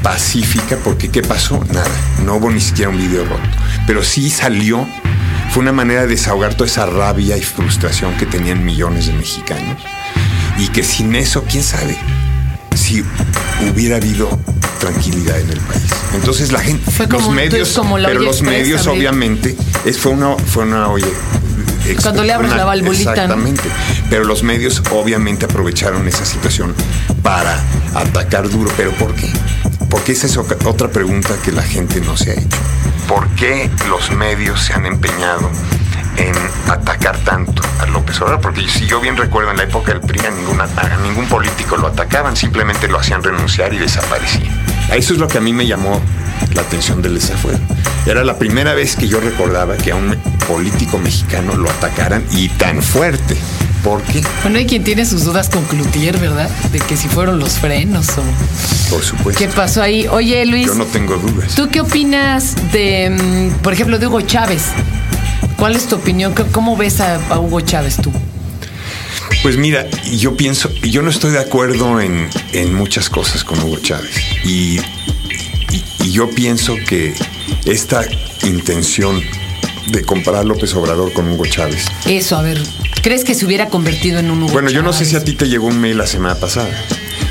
pacífica, 0.02 0.76
porque 0.83 1.11
¿qué 1.11 1.23
pasó? 1.23 1.64
Nada, 1.73 1.87
no 2.25 2.35
hubo 2.35 2.50
ni 2.50 2.61
siquiera 2.61 2.90
un 2.90 2.99
video 2.99 3.25
roto, 3.25 3.49
pero 3.87 4.02
sí 4.02 4.28
salió, 4.28 4.85
fue 5.50 5.62
una 5.62 5.71
manera 5.71 6.00
de 6.02 6.09
desahogar 6.09 6.54
toda 6.54 6.68
esa 6.68 6.87
rabia 6.87 7.37
y 7.37 7.42
frustración 7.42 8.16
que 8.16 8.26
tenían 8.26 8.64
millones 8.64 9.06
de 9.06 9.12
mexicanos, 9.12 9.80
y 10.59 10.66
que 10.71 10.83
sin 10.83 11.14
eso, 11.14 11.45
quién 11.49 11.62
sabe 11.62 11.97
si 12.75 13.04
hubiera 13.71 13.95
habido 13.99 14.28
tranquilidad 14.80 15.38
en 15.38 15.50
el 15.50 15.61
país. 15.61 15.85
Entonces 16.14 16.50
la 16.50 16.59
gente, 16.59 16.90
Fue 16.90 17.06
como 17.06 17.26
los 17.26 17.35
medios, 17.37 17.73
como 17.75 17.97
la 17.97 18.09
pero 18.09 18.23
los 18.23 18.42
medios 18.42 18.88
obviamente, 18.88 19.56
es, 19.85 19.99
fue 19.99 20.11
una, 20.11 20.37
fue 20.37 20.64
una 20.64 20.88
express, 20.97 21.45
Cuando 22.02 22.25
le 22.25 22.33
abres 22.33 22.50
una- 22.50 22.59
la 22.59 22.64
valvulita, 22.64 23.05
¿no? 23.05 23.11
Exactamente. 23.12 23.62
Pero 24.11 24.25
los 24.25 24.43
medios 24.43 24.83
obviamente 24.90 25.45
aprovecharon 25.47 26.07
esa 26.09 26.25
situación 26.25 26.75
para 27.23 27.61
atacar 27.95 28.49
duro. 28.49 28.71
¿Pero 28.76 28.90
por 28.93 29.14
qué? 29.14 29.31
Porque 29.90 30.12
esa 30.12 30.26
es 30.26 30.37
otra 30.37 30.88
pregunta 30.88 31.35
que 31.45 31.52
la 31.52 31.62
gente 31.62 32.00
no 32.00 32.16
se 32.16 32.31
ha 32.31 32.35
hecho. 32.35 32.57
¿Por 33.09 33.28
qué 33.31 33.71
los 33.88 34.11
medios 34.11 34.61
se 34.61 34.73
han 34.73 34.85
empeñado 34.87 35.49
en 36.16 36.35
atacar 36.71 37.16
tanto 37.19 37.62
a 37.81 37.87
López 37.87 38.21
Obrador? 38.21 38.40
Porque 38.40 38.69
si 38.69 38.87
yo 38.87 39.00
bien 39.00 39.16
recuerdo, 39.16 39.50
en 39.52 39.59
la 39.59 39.62
época 39.62 39.93
del 39.93 40.00
PRI 40.00 40.26
a, 40.26 40.31
ninguna- 40.31 40.64
a 40.76 40.97
ningún 41.02 41.26
político 41.28 41.76
lo 41.76 41.87
atacaban, 41.88 42.37
simplemente 42.37 42.88
lo 42.88 42.99
hacían 42.99 43.23
renunciar 43.23 43.73
y 43.75 43.78
desaparecían. 43.78 44.52
Eso 44.93 45.12
es 45.14 45.19
lo 45.21 45.28
que 45.28 45.38
a 45.38 45.40
mí 45.40 45.52
me 45.52 45.66
llamó 45.66 46.00
la 46.55 46.62
atención 46.62 47.02
del 47.02 47.14
desafuero. 47.14 47.59
Era 48.07 48.25
la 48.25 48.38
primera 48.38 48.75
vez 48.75 48.97
que 48.97 49.09
yo 49.09 49.21
recordaba 49.21 49.76
que 49.76 49.93
a 49.93 49.97
un 49.97 50.16
político 50.49 50.99
mexicano 50.99 51.57
lo 51.57 51.69
atacaran 51.71 52.25
y 52.33 52.49
tan 52.50 52.83
fuerte. 52.83 53.37
¿Por 53.83 54.02
qué? 54.02 54.23
Bueno, 54.43 54.59
hay 54.59 54.66
quien 54.66 54.83
tiene 54.85 55.05
sus 55.07 55.25
dudas 55.25 55.49
con 55.49 55.64
Cloutier, 55.64 56.19
¿verdad? 56.19 56.49
De 56.73 56.81
que 56.81 56.97
si 56.97 57.09
fueron 57.09 57.38
los 57.38 57.52
frenos 57.55 58.09
o... 58.19 58.23
Por 58.90 59.02
supuesto. 59.02 59.38
¿Qué 59.38 59.49
pasó 59.49 59.83
ahí? 59.83 60.07
Oye, 60.09 60.45
Luis, 60.47 60.66
Yo 60.66 60.75
no 60.75 60.85
tengo 60.87 61.16
dudas. 61.16 61.55
¿tú 61.55 61.69
qué 61.71 61.81
opinas 61.81 62.55
de, 62.73 63.11
mm, 63.11 63.62
por 63.62 63.73
ejemplo, 63.73 63.99
de 63.99 64.07
Hugo 64.09 64.21
Chávez? 64.23 64.62
¿Cuál 65.57 65.76
es 65.76 65.87
tu 65.87 65.97
opinión? 65.97 66.35
¿Cómo- 66.35 66.50
¿Cómo 66.52 66.76
ves 66.76 67.00
a, 67.00 67.16
a 67.31 67.38
Hugo 67.38 67.61
Chávez 67.61 67.97
tú? 67.97 68.12
Pues 69.43 69.57
mira, 69.57 69.87
yo 70.19 70.37
pienso, 70.37 70.69
yo 70.83 71.02
no 71.02 71.11
estoy 71.11 71.31
de 71.33 71.38
acuerdo 71.38 72.00
en, 72.00 72.28
en 72.52 72.75
muchas 72.75 73.09
cosas 73.09 73.45
con 73.45 73.59
Hugo 73.61 73.78
Chávez. 73.81 74.11
Y, 74.45 74.81
y- 76.06 76.12
yo 76.12 76.30
pienso 76.30 76.76
que 76.88 77.14
esta 77.64 78.02
intención 78.44 79.22
de 79.88 80.02
comparar 80.02 80.40
a 80.40 80.44
López 80.44 80.75
Obrador 80.75 81.12
con 81.12 81.28
Hugo 81.30 81.46
Chávez. 81.46 81.84
Eso, 82.06 82.36
a 82.36 82.42
ver, 82.42 82.60
¿crees 83.02 83.22
que 83.25 83.34
se 83.34 83.46
hubiera 83.46 83.68
convertido 83.68 84.18
en 84.18 84.30
un 84.30 84.42
Hugo 84.42 84.52
Bueno, 84.52 84.70
yo 84.70 84.82
no 84.82 84.92
sé 84.92 85.04
si 85.04 85.14
a 85.16 85.22
ti 85.25 85.34
te 85.34 85.48
llegó 85.48 85.66
un 85.68 85.80
mail 85.80 85.96
la 85.98 86.06
semana 86.06 86.34
pasada, 86.40 86.68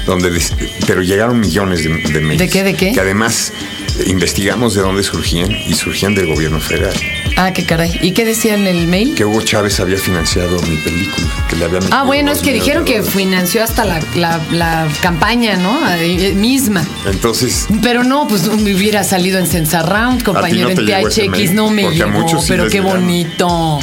donde 0.06 0.30
des- 0.32 0.54
pero 0.88 1.02
llegaron 1.02 1.40
millones 1.40 1.84
de, 1.84 1.90
de 1.90 2.22
mails. 2.22 2.40
¿De 2.40 2.48
qué, 2.50 2.64
de 2.64 2.74
qué? 2.76 2.94
Que 2.94 3.02
además 3.02 3.52
eh, 4.00 4.06
investigamos 4.08 4.74
de 4.74 4.82
dónde 4.82 5.04
surgían 5.04 5.52
y 5.52 5.74
surgían 5.74 6.16
del 6.16 6.28
gobierno 6.28 6.60
federal. 6.62 6.96
Ah, 7.38 7.52
qué 7.54 7.66
caray. 7.66 7.92
¿Y 8.02 8.12
qué 8.12 8.24
decía 8.24 8.54
en 8.54 8.66
el 8.66 8.88
mail? 8.88 9.14
Que 9.14 9.26
Hugo 9.26 9.42
Chávez 9.42 9.80
había 9.82 9.98
financiado 9.98 10.58
mi 10.62 10.78
película, 10.78 11.28
que 11.50 11.56
le 11.58 11.66
había 11.66 11.80
metido 11.80 11.98
Ah, 11.98 12.04
bueno, 12.04 12.32
es 12.32 12.40
que 12.40 12.54
dijeron 12.54 12.86
que 12.86 13.04
financió 13.04 13.62
hasta 13.64 13.84
la, 13.84 14.00
la- 14.16 14.40
la 14.52 14.88
campaña, 15.02 15.58
¿no? 15.58 15.78
Eh, 16.00 16.34
misma. 16.34 16.86
Entonces, 17.06 17.68
Pero 17.82 18.04
no, 18.06 18.28
pues 18.28 18.48
me 18.48 18.74
hubiera 18.74 19.04
salido 19.04 19.38
en 19.40 19.48
Sensa 19.48 19.82
Round, 19.82 20.24
compañero, 20.24 20.70
no 20.70 20.82
en 20.82 20.86
THX, 21.04 21.52
no 21.52 21.70
me 21.70 21.84
llegó, 21.92 22.10
muchos 22.10 22.44
sí 22.44 22.48
pero 22.50 22.70
qué 22.70 22.80
bonito. 22.80 23.80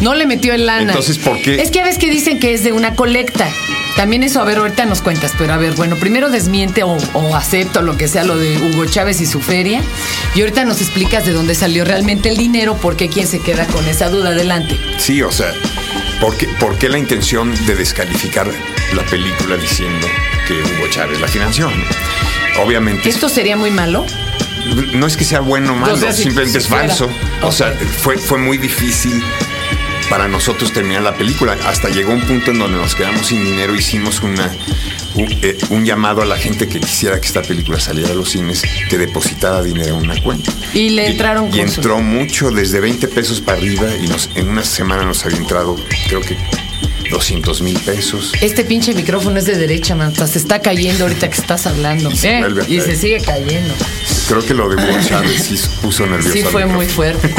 No 0.00 0.14
le 0.14 0.26
metió 0.26 0.52
el 0.52 0.66
lana. 0.66 0.82
Entonces, 0.92 1.16
¿por 1.18 1.40
qué? 1.40 1.62
Es 1.62 1.70
que 1.70 1.80
a 1.80 1.84
veces 1.84 1.98
que 1.98 2.10
dicen 2.10 2.38
que 2.40 2.52
es 2.52 2.62
de 2.64 2.72
una 2.72 2.94
colecta. 2.94 3.48
También 3.96 4.22
eso, 4.22 4.40
a 4.40 4.44
ver, 4.44 4.58
ahorita 4.58 4.84
nos 4.86 5.02
cuentas, 5.02 5.32
pero 5.38 5.52
a 5.52 5.58
ver, 5.58 5.74
bueno, 5.74 5.96
primero 5.96 6.30
desmiente 6.30 6.82
o, 6.82 6.96
o 7.12 7.36
acepto 7.36 7.82
lo 7.82 7.96
que 7.96 8.08
sea 8.08 8.24
lo 8.24 8.36
de 8.38 8.56
Hugo 8.58 8.86
Chávez 8.86 9.20
y 9.20 9.26
su 9.26 9.40
feria. 9.40 9.82
Y 10.34 10.40
ahorita 10.40 10.64
nos 10.64 10.80
explicas 10.80 11.24
de 11.26 11.32
dónde 11.32 11.54
salió 11.54 11.84
realmente 11.84 12.28
el 12.30 12.36
dinero, 12.36 12.76
porque 12.80 13.08
quién 13.08 13.26
se 13.26 13.38
queda 13.40 13.66
con 13.66 13.86
esa 13.88 14.08
duda. 14.08 14.30
Adelante. 14.30 14.78
sí, 14.98 15.22
o 15.22 15.30
sea, 15.30 15.52
¿por 16.20 16.36
qué, 16.36 16.48
por 16.58 16.78
qué 16.78 16.88
la 16.88 16.98
intención 16.98 17.52
de 17.66 17.74
descalificar 17.74 18.48
la 18.94 19.02
película 19.04 19.56
diciendo 19.56 20.06
que 20.48 20.54
Hugo 20.54 20.88
Chávez 20.90 21.20
la 21.20 21.28
financió? 21.28 21.70
Obviamente. 22.64 23.08
¿Esto 23.08 23.28
sería 23.28 23.56
muy 23.56 23.70
malo? 23.70 24.04
no 24.94 25.08
es 25.08 25.16
que 25.16 25.24
sea 25.24 25.40
bueno 25.40 25.72
o 25.72 25.76
malo, 25.76 25.94
O 25.94 25.96
sea, 25.96 26.12
si- 26.12 26.22
simplemente 26.22 26.60
si 26.60 26.64
es 26.66 26.70
falso. 26.70 27.10
O 27.42 27.50
sea, 27.50 27.72
fue, 27.98 28.16
fue 28.16 28.38
muy 28.38 28.58
difícil 28.58 29.20
para 30.12 30.28
nosotros 30.28 30.74
terminar 30.74 31.00
la 31.00 31.14
película. 31.14 31.56
Hasta 31.66 31.88
llegó 31.88 32.12
un 32.12 32.20
punto 32.20 32.50
en 32.50 32.58
donde 32.58 32.76
nos 32.76 32.94
quedamos 32.94 33.28
sin 33.28 33.42
dinero, 33.42 33.74
hicimos 33.74 34.20
una, 34.22 34.54
un, 35.14 35.26
eh, 35.40 35.56
un 35.70 35.86
llamado 35.86 36.20
a 36.20 36.26
la 36.26 36.36
gente 36.36 36.68
que 36.68 36.80
quisiera 36.80 37.18
que 37.18 37.26
esta 37.26 37.40
película 37.40 37.80
saliera 37.80 38.10
a 38.10 38.14
los 38.14 38.28
cines, 38.28 38.62
que 38.90 38.98
depositara 38.98 39.62
dinero 39.62 39.96
en 39.96 40.04
una 40.10 40.20
cuenta. 40.20 40.52
Y 40.74 40.90
le 40.90 41.06
entraron 41.06 41.48
Y 41.48 41.52
su- 41.66 41.76
entró 41.76 41.98
mucho, 42.00 42.50
desde 42.50 42.80
20 42.80 43.08
pesos 43.08 43.40
para 43.40 43.56
arriba, 43.56 43.86
y 44.04 44.06
nos, 44.06 44.28
en 44.34 44.50
una 44.50 44.62
semana 44.64 45.02
nos 45.06 45.24
había 45.24 45.38
entrado, 45.38 45.76
creo 46.08 46.20
que 46.20 46.36
200 47.12 47.62
mil 47.62 47.78
pesos. 47.78 48.32
Este 48.40 48.64
pinche 48.64 48.94
micrófono 48.94 49.38
es 49.38 49.44
de 49.44 49.56
derecha, 49.56 49.94
man. 49.94 50.08
Hasta 50.08 50.26
se 50.26 50.38
está 50.38 50.60
cayendo 50.60 51.04
ahorita 51.04 51.28
que 51.28 51.40
estás 51.40 51.66
hablando. 51.66 52.10
Y 52.10 52.16
se 52.16 52.38
¿Eh? 52.38 52.44
Y 52.68 52.80
se 52.80 52.96
sigue 52.96 53.20
cayendo. 53.20 53.74
Creo 54.28 54.44
que 54.44 54.54
lo 54.54 54.68
de 54.68 54.76
Hugo 54.76 54.98
Chávez 55.06 55.42
sí 55.44 55.60
puso 55.82 56.06
nervioso. 56.06 56.32
Sí, 56.32 56.42
fue 56.42 56.64
muy 56.64 56.86
fuerte. 56.86 57.30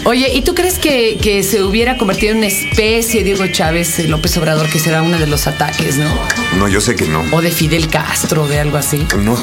Oye, 0.04 0.32
¿y 0.34 0.42
tú 0.42 0.54
crees 0.54 0.78
que, 0.78 1.16
que 1.22 1.44
se 1.44 1.62
hubiera 1.62 1.96
convertido 1.96 2.32
en 2.32 2.38
una 2.38 2.48
especie 2.48 3.20
de 3.20 3.24
Diego 3.24 3.46
Chávez, 3.46 4.00
eh, 4.00 4.08
López 4.08 4.36
Obrador, 4.36 4.68
que 4.68 4.80
será 4.80 5.02
uno 5.02 5.18
de 5.18 5.28
los 5.28 5.46
ataques, 5.46 5.96
¿no? 5.96 6.10
No, 6.58 6.68
yo 6.68 6.80
sé 6.80 6.96
que 6.96 7.06
no. 7.06 7.24
O 7.30 7.40
de 7.40 7.52
Fidel 7.52 7.88
Castro, 7.88 8.48
de 8.48 8.58
algo 8.58 8.78
así. 8.78 9.06
No, 9.16 9.34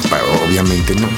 obviamente 0.46 0.94
no. 0.94 1.08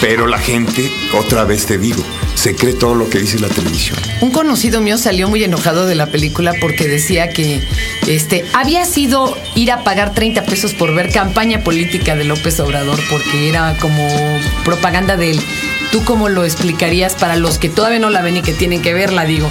Pero 0.00 0.26
la 0.26 0.38
gente, 0.38 0.88
otra 1.14 1.44
vez 1.44 1.66
te 1.66 1.78
digo, 1.78 2.04
se 2.36 2.54
cree 2.54 2.74
todo 2.74 2.94
lo 2.94 3.08
que 3.10 3.18
dice 3.18 3.38
la 3.38 3.48
televisión. 3.48 3.98
Un 4.20 4.30
conocido 4.30 4.80
mío 4.80 4.98
salió 4.98 5.28
muy 5.28 5.42
enojado 5.42 5.86
de 5.86 5.94
la 5.94 6.06
película 6.06 6.52
porque 6.60 6.86
decía 6.86 7.30
que 7.30 7.60
este 8.06 8.44
había 8.52 8.84
sido 8.84 9.36
ir 9.54 9.72
a 9.72 9.82
pagar 9.82 10.14
30 10.14 10.44
pesos 10.44 10.74
por 10.74 10.94
ver 10.94 11.10
campaña 11.10 11.64
política 11.64 12.14
de 12.14 12.24
López 12.24 12.60
Obrador 12.60 13.00
porque 13.10 13.48
era 13.48 13.76
como 13.80 14.06
propaganda 14.64 15.16
de 15.16 15.32
él. 15.32 15.40
¿Tú 15.90 16.04
cómo 16.04 16.28
lo 16.28 16.44
explicarías 16.44 17.14
para 17.14 17.36
los 17.36 17.58
que 17.58 17.68
todavía 17.68 17.98
no 17.98 18.10
la 18.10 18.22
ven 18.22 18.36
y 18.36 18.42
que 18.42 18.52
tienen 18.52 18.82
que 18.82 18.92
verla, 18.92 19.24
digo? 19.24 19.50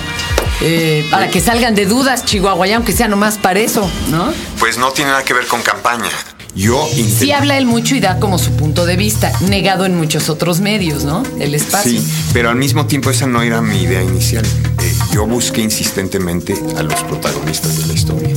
Eh, 0.61 1.05
para 1.11 1.29
que 1.29 1.41
salgan 1.41 1.75
de 1.75 1.85
dudas, 1.85 2.23
Chihuahua, 2.23 2.67
ya 2.67 2.77
aunque 2.77 2.93
sea 2.93 3.07
nomás 3.07 3.37
para 3.37 3.59
eso, 3.59 3.89
¿no? 4.09 4.33
Pues 4.59 4.77
no 4.77 4.91
tiene 4.91 5.11
nada 5.11 5.23
que 5.23 5.33
ver 5.33 5.47
con 5.47 5.61
campaña. 5.61 6.09
Yo 6.55 6.87
Sí 6.89 7.33
habla 7.33 7.57
él 7.57 7.65
mucho 7.65 7.95
y 7.95 7.99
da 7.99 8.19
como 8.19 8.39
su 8.39 8.51
punto 8.51 8.85
de 8.85 8.95
vista, 8.95 9.31
negado 9.41 9.85
en 9.85 9.97
muchos 9.97 10.29
otros 10.29 10.61
medios, 10.61 11.03
¿no? 11.03 11.21
El 11.39 11.53
espacio. 11.53 11.99
Sí, 11.99 12.07
pero 12.33 12.49
al 12.49 12.55
mismo 12.55 12.85
tiempo 12.87 13.09
esa 13.09 13.27
no 13.27 13.41
era 13.41 13.61
mi 13.61 13.81
idea 13.81 14.01
inicial. 14.01 14.45
Eh, 14.45 14.93
yo 15.13 15.27
busqué 15.27 15.61
insistentemente 15.61 16.55
a 16.77 16.83
los 16.83 17.03
protagonistas 17.03 17.77
de 17.79 17.87
la 17.87 17.93
historia. 17.93 18.35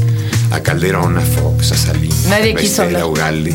A 0.51 0.61
Calderón, 0.61 1.17
a 1.17 1.21
Fox, 1.21 1.73
a 1.73 1.77
Salinas, 1.77 2.25
Nadie 2.29 2.55
a 2.55 2.57
quiso 2.57 2.83
hablar. 2.83 3.05
Uralde. 3.05 3.55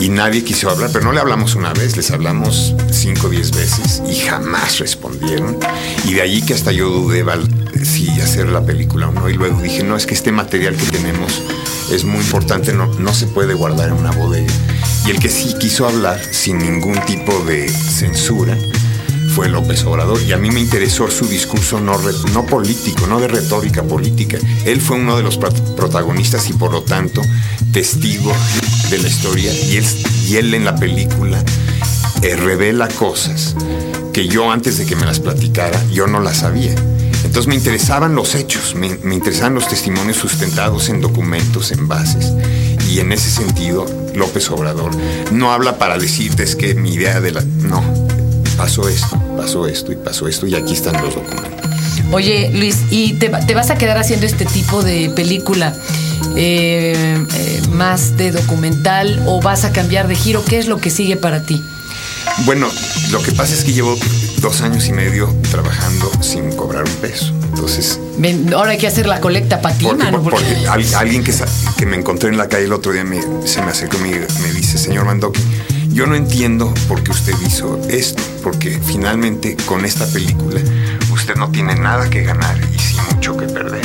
Y 0.00 0.08
nadie 0.08 0.42
quiso 0.42 0.70
hablar, 0.70 0.90
pero 0.92 1.04
no 1.04 1.12
le 1.12 1.20
hablamos 1.20 1.54
una 1.54 1.72
vez, 1.72 1.96
les 1.96 2.10
hablamos 2.10 2.74
cinco 2.90 3.28
o 3.28 3.30
diez 3.30 3.52
veces 3.52 4.02
y 4.10 4.16
jamás 4.16 4.78
respondieron. 4.80 5.56
Y 6.04 6.14
de 6.14 6.22
allí 6.22 6.42
que 6.42 6.54
hasta 6.54 6.72
yo 6.72 6.88
dudé 6.88 7.24
si 7.84 8.08
hacer 8.20 8.48
la 8.48 8.62
película 8.62 9.08
o 9.08 9.12
no. 9.12 9.28
Y 9.28 9.34
luego 9.34 9.60
dije, 9.60 9.84
no, 9.84 9.96
es 9.96 10.06
que 10.06 10.14
este 10.14 10.32
material 10.32 10.74
que 10.74 10.86
tenemos 10.86 11.42
es 11.90 12.04
muy 12.04 12.18
importante, 12.20 12.72
no, 12.72 12.86
no 12.98 13.14
se 13.14 13.26
puede 13.26 13.54
guardar 13.54 13.88
en 13.88 13.94
una 13.94 14.10
bodega. 14.12 14.52
Y 15.06 15.10
el 15.10 15.18
que 15.18 15.28
sí 15.28 15.54
quiso 15.60 15.86
hablar 15.86 16.20
sin 16.32 16.58
ningún 16.58 16.98
tipo 17.04 17.38
de 17.44 17.68
censura 17.68 18.56
fue 19.34 19.48
López 19.48 19.84
Obrador 19.84 20.20
y 20.22 20.32
a 20.32 20.36
mí 20.38 20.50
me 20.50 20.60
interesó 20.60 21.10
su 21.10 21.26
discurso 21.26 21.80
no, 21.80 21.98
no 22.32 22.46
político, 22.46 23.06
no 23.08 23.18
de 23.20 23.28
retórica 23.28 23.82
política. 23.82 24.38
Él 24.64 24.80
fue 24.80 24.96
uno 24.96 25.16
de 25.16 25.22
los 25.24 25.36
pro- 25.36 25.52
protagonistas 25.76 26.48
y 26.48 26.52
por 26.52 26.70
lo 26.72 26.82
tanto 26.82 27.20
testigo 27.72 28.32
de 28.90 28.98
la 28.98 29.08
historia 29.08 29.52
y 29.52 29.76
él, 29.76 29.84
y 30.28 30.36
él 30.36 30.54
en 30.54 30.64
la 30.64 30.76
película 30.76 31.42
eh, 32.22 32.36
revela 32.36 32.86
cosas 32.88 33.56
que 34.12 34.28
yo 34.28 34.52
antes 34.52 34.78
de 34.78 34.86
que 34.86 34.94
me 34.94 35.04
las 35.04 35.18
platicara 35.18 35.82
yo 35.92 36.06
no 36.06 36.20
las 36.20 36.38
sabía. 36.38 36.74
Entonces 37.34 37.48
me 37.48 37.56
interesaban 37.56 38.14
los 38.14 38.36
hechos, 38.36 38.76
me, 38.76 38.96
me 39.02 39.16
interesaban 39.16 39.56
los 39.56 39.66
testimonios 39.66 40.18
sustentados 40.18 40.88
en 40.88 41.00
documentos, 41.00 41.72
en 41.72 41.88
bases. 41.88 42.32
Y 42.88 43.00
en 43.00 43.10
ese 43.10 43.28
sentido, 43.28 43.86
López 44.14 44.48
Obrador 44.52 44.92
no 45.32 45.50
habla 45.50 45.76
para 45.76 45.98
decirte 45.98 46.44
es 46.44 46.54
que 46.54 46.76
mi 46.76 46.94
idea 46.94 47.20
de 47.20 47.32
la... 47.32 47.40
No, 47.40 47.82
pasó 48.56 48.88
esto, 48.88 49.20
pasó 49.36 49.66
esto 49.66 49.90
y 49.90 49.96
pasó 49.96 50.28
esto 50.28 50.46
y 50.46 50.54
aquí 50.54 50.74
están 50.74 51.02
los 51.02 51.16
documentos. 51.16 51.68
Oye, 52.12 52.52
Luis, 52.54 52.82
¿y 52.90 53.14
te, 53.14 53.30
te 53.30 53.54
vas 53.56 53.70
a 53.70 53.78
quedar 53.78 53.98
haciendo 53.98 54.26
este 54.26 54.44
tipo 54.44 54.84
de 54.84 55.10
película 55.10 55.74
eh, 56.36 57.18
eh, 57.34 57.62
más 57.72 58.16
de 58.16 58.30
documental 58.30 59.24
o 59.26 59.42
vas 59.42 59.64
a 59.64 59.72
cambiar 59.72 60.06
de 60.06 60.14
giro? 60.14 60.44
¿Qué 60.44 60.60
es 60.60 60.68
lo 60.68 60.78
que 60.78 60.90
sigue 60.90 61.16
para 61.16 61.42
ti? 61.42 61.60
Bueno, 62.44 62.68
lo 63.10 63.20
que 63.22 63.32
pasa 63.32 63.54
es 63.54 63.64
que 63.64 63.72
llevo 63.72 63.98
dos 64.44 64.60
años 64.60 64.86
y 64.88 64.92
medio 64.92 65.34
trabajando 65.50 66.10
sin 66.20 66.54
cobrar 66.54 66.84
un 66.84 66.94
peso. 66.96 67.32
Entonces, 67.44 67.98
Ven, 68.18 68.52
ahora 68.52 68.72
hay 68.72 68.78
que 68.78 68.86
hacer 68.86 69.06
la 69.06 69.18
colecta 69.18 69.62
para 69.62 69.74
ti, 69.74 69.86
porque, 70.22 70.66
al- 70.68 70.94
alguien 70.96 71.24
que, 71.24 71.32
me 71.86 71.96
encontré 71.96 72.28
en 72.28 72.36
la 72.36 72.46
calle 72.46 72.66
el 72.66 72.74
otro 72.74 72.92
día 72.92 73.04
me, 73.04 73.22
se 73.46 73.62
me 73.62 73.70
acercó 73.70 73.96
y 73.96 74.00
me, 74.00 74.10
me 74.18 74.52
dice, 74.52 74.76
señor 74.76 75.06
Mandoki, 75.06 75.40
yo 75.88 76.06
no 76.06 76.14
entiendo 76.14 76.74
por 76.88 77.02
qué 77.02 77.10
usted 77.12 77.32
hizo 77.46 77.80
esto, 77.88 78.22
porque 78.42 78.78
finalmente 78.84 79.56
con 79.64 79.86
esta 79.86 80.06
película 80.08 80.60
usted 81.10 81.36
no 81.36 81.50
tiene 81.50 81.74
nada 81.76 82.10
que 82.10 82.22
ganar 82.22 82.58
y 82.74 82.78
sí 82.78 82.96
mucho 83.14 83.38
que 83.38 83.46
perder. 83.46 83.80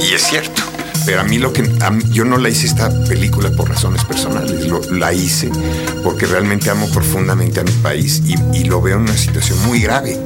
Y 0.00 0.12
es 0.12 0.22
cierto. 0.24 0.57
Pero 1.08 1.22
a 1.22 1.24
mí 1.24 1.38
lo 1.38 1.54
que 1.54 1.66
yo 2.10 2.26
no 2.26 2.36
la 2.36 2.50
hice 2.50 2.66
esta 2.66 2.90
película 3.06 3.48
por 3.48 3.70
razones 3.70 4.04
personales, 4.04 4.70
la 4.90 5.10
hice 5.14 5.50
porque 6.04 6.26
realmente 6.26 6.68
amo 6.68 6.86
profundamente 6.90 7.60
a 7.60 7.64
mi 7.64 7.72
país 7.82 8.22
y 8.26 8.64
lo 8.64 8.82
veo 8.82 8.96
en 8.96 9.04
una 9.04 9.16
situación 9.16 9.58
muy 9.64 9.80
grave, 9.80 10.18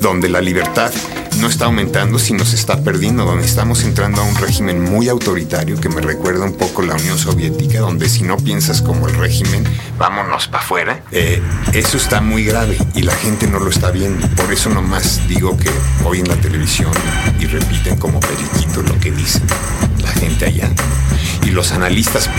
donde 0.00 0.28
la 0.28 0.40
libertad 0.40 0.92
no 1.36 1.48
está 1.48 1.66
aumentando, 1.66 2.18
sino 2.18 2.44
se 2.44 2.56
está 2.56 2.82
perdiendo, 2.82 3.24
donde 3.24 3.46
estamos 3.46 3.82
entrando 3.84 4.20
a 4.20 4.24
un 4.24 4.34
régimen 4.36 4.82
muy 4.82 5.08
autoritario 5.08 5.80
que 5.80 5.88
me 5.88 6.00
recuerda 6.00 6.44
un 6.44 6.54
poco 6.54 6.82
la 6.82 6.94
Unión 6.94 7.18
Soviética, 7.18 7.80
donde 7.80 8.08
si 8.08 8.22
no 8.22 8.36
piensas 8.36 8.82
como 8.82 9.08
el 9.08 9.14
régimen, 9.14 9.64
vámonos 9.98 10.48
para 10.48 10.62
afuera. 10.62 11.02
Eh, 11.12 11.40
eso 11.72 11.96
está 11.96 12.20
muy 12.20 12.44
grave 12.44 12.78
y 12.94 13.02
la 13.02 13.14
gente 13.14 13.46
no 13.46 13.58
lo 13.58 13.70
está 13.70 13.90
viendo. 13.90 14.26
Por 14.36 14.52
eso 14.52 14.70
nomás 14.70 15.26
digo 15.28 15.56
que 15.56 15.70
hoy 16.04 16.20
en 16.20 16.28
la 16.28 16.36
televisión 16.36 16.92
y 17.40 17.46
repiten 17.46 17.96
como 17.96 18.20
periquito 18.20 18.82
lo 18.82 18.98
que 19.00 19.10
dicen 19.10 19.42
la 20.02 20.12
gente 20.12 20.46
allá. 20.46 20.70
Y 21.44 21.50
los 21.50 21.72
analistas 21.72 22.30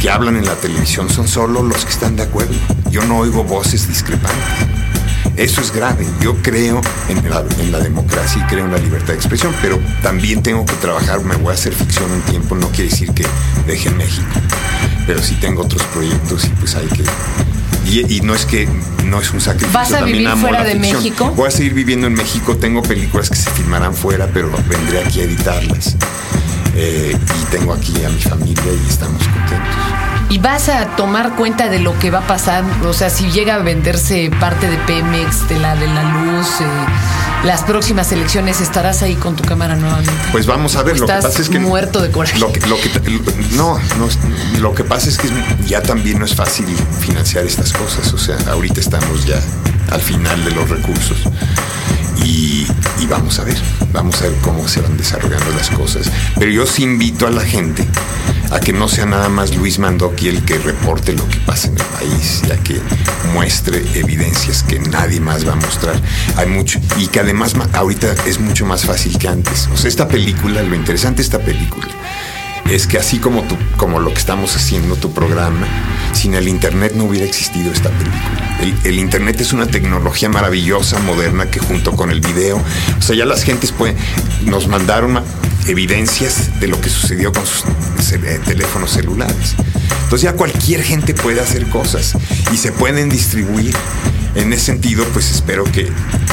que 0.00 0.10
hablan 0.10 0.36
en 0.36 0.46
la 0.46 0.54
televisión 0.54 1.08
son 1.08 1.28
solo 1.28 1.62
los 1.62 1.84
que 1.84 1.90
están 1.90 2.16
de 2.16 2.22
acuerdo. 2.22 2.54
Yo 2.90 3.04
no 3.04 3.18
oigo 3.18 3.44
voces 3.44 3.88
discrepantes. 3.88 4.95
Eso 5.36 5.60
es 5.60 5.70
grave. 5.70 6.06
Yo 6.20 6.34
creo 6.42 6.80
en 7.08 7.28
la, 7.28 7.44
en 7.58 7.72
la 7.72 7.78
democracia 7.78 8.42
y 8.42 8.46
creo 8.50 8.64
en 8.64 8.72
la 8.72 8.78
libertad 8.78 9.08
de 9.08 9.14
expresión, 9.14 9.54
pero 9.60 9.78
también 10.02 10.42
tengo 10.42 10.64
que 10.64 10.74
trabajar. 10.76 11.22
Me 11.24 11.36
voy 11.36 11.50
a 11.50 11.54
hacer 11.54 11.74
ficción 11.74 12.10
un 12.10 12.22
tiempo, 12.22 12.54
no 12.54 12.68
quiere 12.70 12.90
decir 12.90 13.12
que 13.12 13.26
deje 13.66 13.90
México, 13.90 14.26
pero 15.06 15.22
sí 15.22 15.36
tengo 15.40 15.62
otros 15.62 15.82
proyectos 15.84 16.44
y 16.44 16.48
pues 16.48 16.74
hay 16.74 16.86
que. 16.88 17.04
Y, 17.88 18.16
y 18.16 18.20
no 18.22 18.34
es 18.34 18.46
que 18.46 18.68
no 19.04 19.20
es 19.20 19.30
un 19.30 19.40
sacrificio. 19.40 19.78
¿Vas 19.78 19.92
a 19.92 19.98
también 19.98 20.18
vivir 20.18 20.30
amo 20.30 20.48
fuera 20.48 20.64
de 20.64 20.72
ficción. 20.72 20.96
México? 20.96 21.32
Voy 21.36 21.48
a 21.48 21.50
seguir 21.50 21.74
viviendo 21.74 22.06
en 22.06 22.14
México. 22.14 22.56
Tengo 22.56 22.82
películas 22.82 23.30
que 23.30 23.36
se 23.36 23.50
filmarán 23.50 23.94
fuera, 23.94 24.28
pero 24.32 24.50
vendré 24.68 25.04
aquí 25.04 25.20
a 25.20 25.24
editarlas. 25.24 25.96
Eh, 26.74 27.16
y 27.16 27.44
tengo 27.50 27.72
aquí 27.72 28.04
a 28.04 28.08
mi 28.08 28.20
familia 28.20 28.64
y 28.64 28.88
estamos 28.88 29.22
contentos. 29.22 30.05
¿Y 30.28 30.38
vas 30.38 30.68
a 30.68 30.86
tomar 30.96 31.36
cuenta 31.36 31.68
de 31.68 31.78
lo 31.78 31.96
que 31.98 32.10
va 32.10 32.18
a 32.18 32.26
pasar? 32.26 32.64
O 32.84 32.92
sea, 32.92 33.10
si 33.10 33.30
llega 33.30 33.54
a 33.54 33.58
venderse 33.58 34.28
parte 34.40 34.68
de 34.68 34.76
Pemex, 34.78 35.48
de 35.48 35.58
la 35.60 35.76
de 35.76 35.86
la 35.86 36.02
luz, 36.02 36.46
eh, 36.60 36.64
las 37.44 37.62
próximas 37.62 38.10
elecciones, 38.10 38.60
¿estarás 38.60 39.02
ahí 39.02 39.14
con 39.14 39.36
tu 39.36 39.44
cámara 39.44 39.76
nuevamente? 39.76 40.12
Pues 40.32 40.46
vamos 40.46 40.74
a 40.74 40.82
ver, 40.82 40.96
¿O 40.96 40.98
lo 40.98 41.06
que 41.06 41.12
pasa 41.12 41.40
es 41.40 41.48
que 41.48 41.60
muerto 41.60 42.02
de 42.02 42.10
coraje. 42.10 42.40
Lo 42.40 42.52
que, 42.52 42.58
lo 42.66 42.76
que- 42.76 42.90
no, 43.52 43.78
no, 43.98 44.08
lo 44.60 44.74
que 44.74 44.82
pasa 44.82 45.08
es 45.08 45.16
que 45.16 45.28
ya 45.66 45.80
también 45.80 46.18
no 46.18 46.24
es 46.24 46.34
fácil 46.34 46.66
financiar 47.00 47.44
estas 47.44 47.72
cosas. 47.72 48.12
O 48.12 48.18
sea, 48.18 48.36
ahorita 48.50 48.80
estamos 48.80 49.26
ya 49.26 49.40
al 49.92 50.00
final 50.00 50.44
de 50.44 50.50
los 50.50 50.68
recursos 50.68 51.18
y, 52.24 52.66
y 52.98 53.06
vamos 53.08 53.38
a 53.38 53.44
ver, 53.44 53.56
vamos 53.92 54.20
a 54.20 54.24
ver 54.24 54.34
cómo 54.42 54.66
se 54.66 54.80
van 54.80 54.96
desarrollando 54.96 55.50
las 55.56 55.70
cosas. 55.70 56.10
Pero 56.36 56.50
yo 56.50 56.66
sí 56.66 56.82
invito 56.82 57.28
a 57.28 57.30
la 57.30 57.42
gente 57.42 57.86
a 58.50 58.60
que 58.60 58.72
no 58.72 58.88
sea 58.88 59.06
nada 59.06 59.28
más 59.28 59.54
Luis 59.56 59.78
Mandoki 59.78 60.28
el 60.28 60.44
que 60.44 60.58
reporte 60.58 61.12
lo 61.12 61.26
que 61.28 61.38
pasa 61.40 61.68
en 61.68 61.78
el 61.78 61.84
país 61.84 62.42
y 62.48 62.52
a 62.52 62.56
que 62.58 62.80
muestre 63.32 63.84
evidencias 63.94 64.62
que 64.62 64.78
nadie 64.78 65.20
más 65.20 65.46
va 65.46 65.52
a 65.52 65.56
mostrar. 65.56 66.00
Hay 66.36 66.46
mucho 66.46 66.78
y 66.98 67.08
que 67.08 67.20
además 67.20 67.54
ahorita 67.72 68.14
es 68.26 68.38
mucho 68.40 68.66
más 68.66 68.84
fácil 68.84 69.18
que 69.18 69.28
antes. 69.28 69.68
O 69.72 69.76
sea, 69.76 69.88
esta 69.88 70.08
película, 70.08 70.62
lo 70.62 70.74
interesante 70.74 71.18
de 71.18 71.22
esta 71.24 71.38
película 71.40 71.88
es 72.70 72.88
que 72.88 72.98
así 72.98 73.18
como 73.18 73.42
tú, 73.42 73.56
como 73.76 74.00
lo 74.00 74.10
que 74.12 74.18
estamos 74.18 74.56
haciendo 74.56 74.96
tu 74.96 75.12
programa, 75.12 75.68
sin 76.12 76.34
el 76.34 76.48
internet 76.48 76.94
no 76.96 77.04
hubiera 77.04 77.24
existido 77.24 77.72
esta 77.72 77.90
película. 77.90 78.56
El, 78.60 78.74
el 78.84 78.98
internet 78.98 79.40
es 79.40 79.52
una 79.52 79.66
tecnología 79.66 80.28
maravillosa, 80.28 80.98
moderna, 81.00 81.48
que 81.48 81.60
junto 81.60 81.92
con 81.92 82.10
el 82.10 82.20
video, 82.20 82.56
o 82.98 83.02
sea, 83.02 83.14
ya 83.14 83.24
las 83.24 83.44
gentes 83.44 83.70
pueden, 83.70 83.96
nos 84.46 84.66
mandaron 84.66 85.12
ma- 85.12 85.22
evidencias 85.68 86.60
de 86.60 86.68
lo 86.68 86.80
que 86.80 86.88
sucedió 86.88 87.32
con 87.32 87.44
sus 87.46 87.64
eh, 88.12 88.40
teléfonos 88.44 88.90
celulares. 88.90 89.54
Entonces 90.04 90.22
ya 90.22 90.32
cualquier 90.34 90.82
gente 90.82 91.14
puede 91.14 91.40
hacer 91.40 91.66
cosas 91.68 92.14
y 92.52 92.56
se 92.56 92.72
pueden 92.72 93.08
distribuir. 93.08 93.74
En 94.34 94.52
ese 94.52 94.66
sentido, 94.66 95.04
pues 95.14 95.30
espero 95.30 95.64
que, 95.64 95.90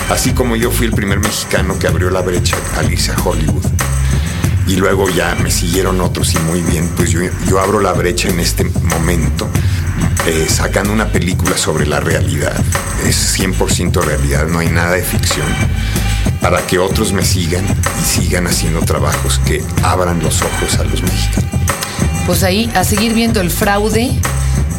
así 0.10 0.32
como 0.32 0.58
yo 0.58 0.72
fui 0.72 0.88
el 0.88 0.92
primer 0.92 1.20
mexicano 1.20 1.80
que 1.80 1.88
abrió 1.88 2.10
la 2.10 2.22
brecha 2.22 2.58
al 2.78 2.92
irse 2.92 3.14
a 3.14 3.16
Hollywood, 3.24 3.66
y 4.68 4.76
luego 4.76 5.10
ya 5.10 5.36
me 5.36 5.50
siguieron 5.50 6.02
otros 6.02 6.34
y 6.34 6.40
muy 6.40 6.62
bien, 6.62 6.90
pues 6.98 7.12
yo, 7.12 7.22
yo 7.48 7.60
abro 7.60 7.80
la 7.80 7.94
brecha 7.94 8.28
en 8.30 8.40
este 8.40 8.66
momento 8.66 9.48
eh, 10.28 10.46
sacando 10.50 10.94
una 10.94 11.12
película 11.12 11.58
sobre 11.58 11.86
la 11.86 12.00
realidad. 12.00 12.54
Es 13.06 13.38
100% 13.40 14.02
realidad, 14.04 14.48
no 14.48 14.60
hay 14.60 14.70
nada 14.70 14.92
de 14.92 15.04
ficción. 15.04 15.48
Para 16.42 16.66
que 16.66 16.80
otros 16.80 17.14
me 17.14 17.24
sigan 17.24 17.66
y 18.02 18.06
sigan 18.06 18.48
haciendo 18.48 18.82
trabajos 18.82 19.40
que 19.46 19.64
abran 19.82 20.22
los 20.22 20.42
ojos 20.42 20.78
a 20.80 20.84
los 20.84 21.02
mexicanos. 21.02 21.50
Pues 22.26 22.44
ahí, 22.44 22.72
a 22.74 22.84
seguir 22.84 23.14
viendo 23.14 23.42
el 23.42 23.50
fraude, 23.50 24.12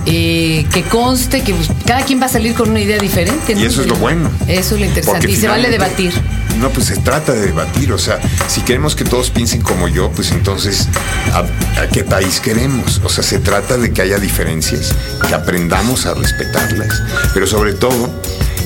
eh, 0.06 0.66
que 0.72 0.82
conste 0.82 1.42
que 1.42 1.54
pues, 1.54 1.68
cada 1.87 2.02
quien 2.02 2.20
va 2.20 2.26
a 2.26 2.28
salir 2.28 2.54
con 2.54 2.70
una 2.70 2.80
idea 2.80 2.98
diferente. 2.98 3.54
¿no? 3.54 3.60
Y 3.60 3.64
eso 3.64 3.82
es 3.82 3.87
lo 3.87 3.96
bueno. 3.96 4.30
Eso 4.46 4.74
es 4.74 4.80
lo 4.80 4.87
interesante. 4.87 5.20
Porque 5.20 5.32
y 5.32 5.37
se 5.37 5.48
vale 5.48 5.70
debatir. 5.70 6.12
No, 6.61 6.71
pues 6.71 6.87
se 6.87 6.97
trata 6.97 7.33
de 7.33 7.40
debatir. 7.40 7.93
O 7.93 7.99
sea, 7.99 8.19
si 8.47 8.62
queremos 8.62 8.95
que 8.95 9.05
todos 9.05 9.31
piensen 9.31 9.61
como 9.61 9.88
yo, 9.88 10.11
pues 10.12 10.31
entonces, 10.33 10.88
¿a, 11.33 11.40
a 11.83 11.88
qué 11.88 12.05
país 12.05 12.40
queremos? 12.40 13.01
O 13.05 13.09
sea, 13.09 13.23
se 13.25 13.38
trata 13.38 13.77
de 13.77 13.93
que 13.93 14.03
haya 14.03 14.19
diferencias, 14.19 14.95
que 15.27 15.35
aprendamos 15.35 16.07
a 16.07 16.14
respetarlas, 16.14 17.03
pero 17.33 17.47
sobre 17.47 17.75
todo, 17.75 18.11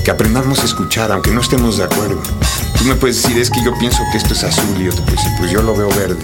que 0.04 0.10
aprendamos 0.10 0.60
a 0.60 0.64
escuchar, 0.64 1.10
aunque 1.12 1.30
no 1.30 1.40
estemos 1.40 1.78
de 1.78 1.84
acuerdo. 1.84 2.22
Tú 2.78 2.84
me 2.84 2.94
puedes 2.94 3.20
decir, 3.22 3.38
es 3.38 3.50
que 3.50 3.62
yo 3.64 3.76
pienso 3.78 3.98
que 4.12 4.18
esto 4.18 4.34
es 4.34 4.44
azul 4.44 4.76
y 4.80 4.84
yo 4.84 4.90
te 4.92 5.02
puedo 5.02 5.16
decir, 5.16 5.32
pues 5.38 5.50
yo 5.50 5.62
lo 5.62 5.74
veo 5.76 5.88
verde. 5.88 6.16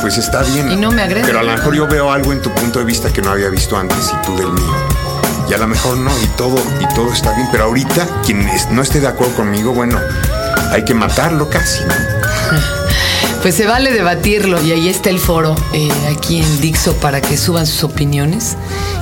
Pues 0.00 0.18
está 0.18 0.42
bien. 0.42 0.70
Y 0.70 0.76
no 0.76 0.90
me 0.90 1.02
agrede. 1.02 1.24
Pero 1.26 1.40
a 1.40 1.42
lo 1.42 1.52
mejor 1.52 1.74
yo 1.74 1.86
veo 1.86 2.10
algo 2.10 2.32
en 2.32 2.40
tu 2.40 2.50
punto 2.54 2.78
de 2.78 2.84
vista 2.84 3.12
que 3.12 3.22
no 3.22 3.30
había 3.30 3.48
visto 3.48 3.76
antes 3.76 4.10
y 4.12 4.26
tú 4.26 4.36
del 4.36 4.50
mío. 4.52 4.74
Y 5.48 5.54
a 5.54 5.58
lo 5.58 5.66
mejor 5.66 5.98
no, 5.98 6.10
y 6.22 6.26
todo, 6.36 6.56
y 6.80 6.94
todo 6.94 7.12
está 7.12 7.34
bien. 7.34 7.48
Pero 7.52 7.64
ahorita, 7.64 8.06
quien 8.24 8.48
no 8.70 8.82
esté 8.82 9.00
de 9.00 9.08
acuerdo 9.08 9.34
conmigo, 9.34 9.72
bueno, 9.72 10.00
hay 10.74 10.84
que 10.84 10.94
matarlo 10.94 11.48
casi, 11.48 11.84
¿no? 11.84 11.94
Pues 13.42 13.56
se 13.56 13.66
vale 13.66 13.92
debatirlo 13.92 14.58
y 14.62 14.72
ahí 14.72 14.88
está 14.88 15.10
el 15.10 15.18
foro 15.18 15.54
eh, 15.74 15.90
aquí 16.16 16.40
en 16.40 16.60
Dixo 16.62 16.94
para 16.94 17.20
que 17.20 17.36
suban 17.36 17.66
sus 17.66 17.84
opiniones 17.84 18.56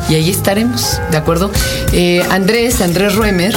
y 0.09 0.17
ahí 0.17 0.31
estaremos, 0.31 1.01
¿de 1.13 1.17
acuerdo? 1.17 1.53
Eh, 1.93 2.27
Andrés, 2.29 2.81
Andrés 2.81 3.15
Ruemer, 3.15 3.55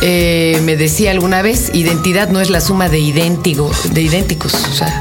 eh, 0.00 0.62
me 0.64 0.78
decía 0.78 1.10
alguna 1.10 1.42
vez, 1.42 1.70
identidad 1.74 2.30
no 2.30 2.40
es 2.40 2.48
la 2.48 2.62
suma 2.62 2.88
de, 2.88 3.00
idéntico, 3.00 3.70
de 3.92 4.00
idénticos, 4.00 4.54
o 4.54 4.72
sea, 4.72 4.98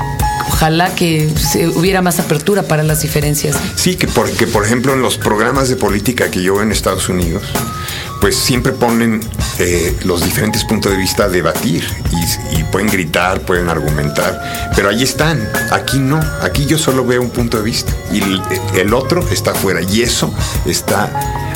ojalá 0.50 0.94
que 0.94 1.30
hubiera 1.76 2.02
más 2.02 2.20
apertura 2.20 2.64
para 2.64 2.84
las 2.84 3.02
diferencias. 3.02 3.56
Sí, 3.78 3.96
que 3.96 4.08
por, 4.08 4.30
que 4.30 4.46
por 4.46 4.66
ejemplo 4.66 4.94
en 4.94 5.02
los 5.02 5.18
programas 5.18 5.70
de 5.70 5.78
política 5.78 6.30
que 6.30 6.44
yo 6.44 6.56
veo 6.56 6.64
en 6.64 6.74
Estados 6.74 7.08
Unidos, 7.08 7.44
pues 8.28 8.36
siempre 8.36 8.74
ponen 8.74 9.22
eh, 9.58 9.96
los 10.04 10.22
diferentes 10.22 10.66
puntos 10.66 10.92
de 10.92 10.98
vista 10.98 11.24
a 11.24 11.30
debatir 11.30 11.82
y, 12.12 12.60
y 12.60 12.64
pueden 12.66 12.90
gritar, 12.90 13.40
pueden 13.40 13.70
argumentar, 13.70 14.70
pero 14.76 14.90
ahí 14.90 15.02
están, 15.02 15.50
aquí 15.72 15.98
no, 15.98 16.20
aquí 16.42 16.66
yo 16.66 16.78
solo 16.78 17.06
veo 17.06 17.22
un 17.22 17.30
punto 17.30 17.56
de 17.56 17.64
vista 17.64 17.94
y 18.12 18.22
el, 18.22 18.42
el 18.76 18.94
otro 18.94 19.26
está 19.32 19.52
afuera 19.52 19.80
y 19.82 20.02
eso 20.02 20.34
está 20.66 21.10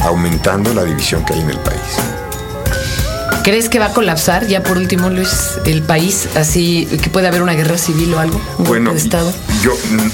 aumentando 0.04 0.74
la 0.74 0.86
división 0.86 1.26
que 1.26 1.34
hay 1.34 1.42
en 1.42 1.50
el 1.50 1.60
país. 1.60 1.82
¿Crees 3.44 3.68
que 3.68 3.78
va 3.78 3.88
a 3.88 3.94
colapsar 3.94 4.48
ya 4.48 4.64
por 4.64 4.78
último, 4.78 5.10
Luis, 5.10 5.60
el 5.66 5.82
país, 5.82 6.30
así 6.36 6.88
que 7.04 7.10
puede 7.10 7.28
haber 7.28 7.42
una 7.42 7.54
guerra 7.54 7.78
civil 7.78 8.14
o 8.14 8.20
algo? 8.20 8.40
Un 8.60 8.66
Bueno, 8.66 8.92
de 8.94 8.98
Estado. 8.98 9.34
yo 9.62 9.74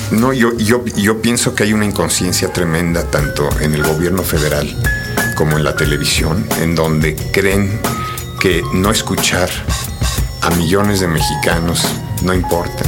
no, 0.10 0.34
yo, 0.34 0.58
yo, 0.58 0.84
yo 0.96 1.22
pienso 1.22 1.54
que 1.54 1.65
hay 1.65 1.74
una 1.74 1.86
inconsciencia 1.86 2.52
tremenda 2.52 3.04
tanto 3.04 3.48
en 3.62 3.76
el 3.76 3.84
gobierno 3.84 4.24
federal 4.24 4.76
como 5.38 5.56
en 5.56 5.63
la 5.63 5.76
televisión, 5.76 6.45
en 6.62 6.73
donde 6.73 7.15
creen 7.32 7.80
que 8.39 8.63
no 8.73 8.89
escuchar 8.89 9.50
a 10.41 10.50
millones 10.50 11.00
de 11.00 11.08
mexicanos, 11.08 11.86
no 12.23 12.34
importa. 12.34 12.84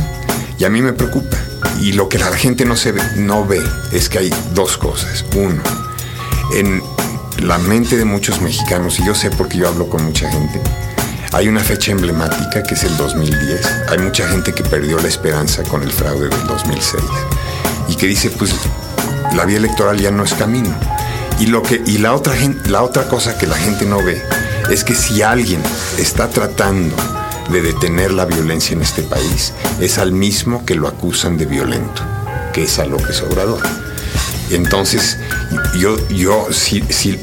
Y 0.57 0.65
a 0.65 0.69
mí 0.69 0.81
me 0.81 0.91
preocupa. 0.91 1.37
Y 1.79 1.93
lo 1.93 2.09
que 2.09 2.17
la 2.17 2.25
gente 2.35 2.65
no, 2.65 2.75
se 2.75 2.91
ve, 2.91 3.01
no 3.17 3.45
ve 3.45 3.61
es 3.91 4.09
que 4.09 4.17
hay 4.17 4.33
dos 4.53 4.77
cosas. 4.77 5.23
Uno, 5.35 5.61
en 6.55 6.81
la 7.43 7.59
mente 7.59 7.97
de 7.97 8.03
muchos 8.03 8.41
mexicanos, 8.41 8.99
y 8.99 9.05
yo 9.05 9.13
sé 9.13 9.29
porque 9.29 9.59
yo 9.59 9.67
hablo 9.67 9.87
con 9.87 10.03
mucha 10.03 10.29
gente, 10.29 10.59
hay 11.31 11.47
una 11.47 11.61
fecha 11.61 11.91
emblemática 11.91 12.63
que 12.63 12.73
es 12.73 12.83
el 12.83 12.97
2010. 12.97 13.61
Hay 13.89 13.99
mucha 13.99 14.27
gente 14.27 14.53
que 14.53 14.63
perdió 14.63 14.99
la 14.99 15.07
esperanza 15.07 15.61
con 15.63 15.83
el 15.83 15.91
fraude 15.91 16.29
del 16.29 16.47
2006 16.47 17.03
y 17.89 17.95
que 17.95 18.07
dice, 18.07 18.31
pues 18.31 18.55
la 19.35 19.45
vía 19.45 19.57
electoral 19.57 19.99
ya 19.99 20.09
no 20.09 20.23
es 20.23 20.33
camino. 20.33 20.75
Y, 21.39 21.47
lo 21.47 21.63
que, 21.63 21.81
y 21.85 21.99
la, 21.99 22.13
otra, 22.13 22.33
la 22.65 22.81
otra 22.83 23.07
cosa 23.07 23.37
que 23.37 23.47
la 23.47 23.55
gente 23.55 23.85
no 23.85 24.03
ve 24.03 24.21
es 24.69 24.83
que 24.83 24.93
si 24.93 25.21
alguien 25.21 25.61
está 25.97 26.29
tratando 26.29 26.95
de 27.49 27.61
detener 27.61 28.11
la 28.11 28.25
violencia 28.25 28.75
en 28.75 28.81
este 28.81 29.01
país, 29.03 29.53
es 29.79 29.97
al 29.97 30.11
mismo 30.11 30.65
que 30.65 30.75
lo 30.75 30.87
acusan 30.87 31.37
de 31.37 31.45
violento, 31.45 32.03
que 32.53 32.63
es 32.63 32.77
a 32.77 32.85
López 32.85 33.21
Obrador. 33.21 33.61
Entonces, 34.51 35.17
yo, 35.79 35.95
yo 36.09 36.47
si, 36.51 36.83
si, 36.89 37.19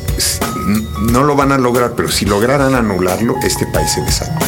no 1.00 1.22
lo 1.24 1.36
van 1.36 1.52
a 1.52 1.58
lograr, 1.58 1.92
pero 1.96 2.10
si 2.10 2.24
lograran 2.24 2.74
anularlo, 2.74 3.36
este 3.42 3.66
país 3.66 3.92
se 3.92 4.00
desata. 4.00 4.38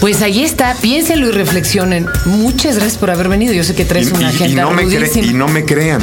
Pues 0.00 0.22
ahí 0.22 0.42
está, 0.42 0.74
piénsenlo 0.74 1.28
y 1.28 1.32
reflexionen. 1.32 2.06
Muchas 2.24 2.76
gracias 2.76 2.96
por 2.96 3.10
haber 3.10 3.28
venido. 3.28 3.52
Yo 3.52 3.64
sé 3.64 3.74
que 3.74 3.84
traes 3.84 4.10
una 4.10 4.28
agenda 4.28 4.62
y 4.62 4.64
no, 4.64 4.70
me 4.72 4.84
y 4.84 5.34
no 5.34 5.46
me 5.48 5.66
crean. 5.66 6.00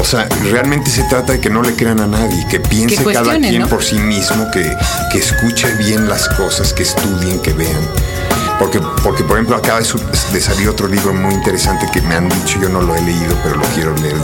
O 0.00 0.04
sea, 0.04 0.26
realmente 0.50 0.90
se 0.90 1.04
trata 1.04 1.34
de 1.34 1.40
que 1.40 1.50
no 1.50 1.60
le 1.60 1.74
crean 1.74 2.00
a 2.00 2.06
nadie, 2.06 2.46
que 2.48 2.58
piense 2.58 3.04
cada 3.04 3.38
quien 3.38 3.68
por 3.68 3.84
sí 3.84 3.98
mismo, 3.98 4.50
que, 4.50 4.74
que 5.12 5.18
escuche 5.18 5.74
bien 5.74 6.08
las 6.08 6.26
cosas, 6.30 6.72
que 6.72 6.84
estudien, 6.84 7.38
que 7.42 7.52
vean. 7.52 7.86
Porque, 8.58 8.80
porque 9.02 9.24
por 9.24 9.36
ejemplo, 9.36 9.56
acaba 9.56 9.80
de, 9.80 10.40
salir 10.40 10.70
otro 10.70 10.88
libro 10.88 11.12
muy 11.12 11.34
interesante 11.34 11.86
que 11.92 12.00
me 12.00 12.14
han 12.14 12.30
dicho, 12.30 12.58
yo 12.58 12.70
no 12.70 12.80
lo 12.80 12.96
he 12.96 13.02
leído, 13.02 13.36
pero 13.42 13.56
lo 13.56 13.66
quiero 13.74 13.94
leer, 13.96 14.16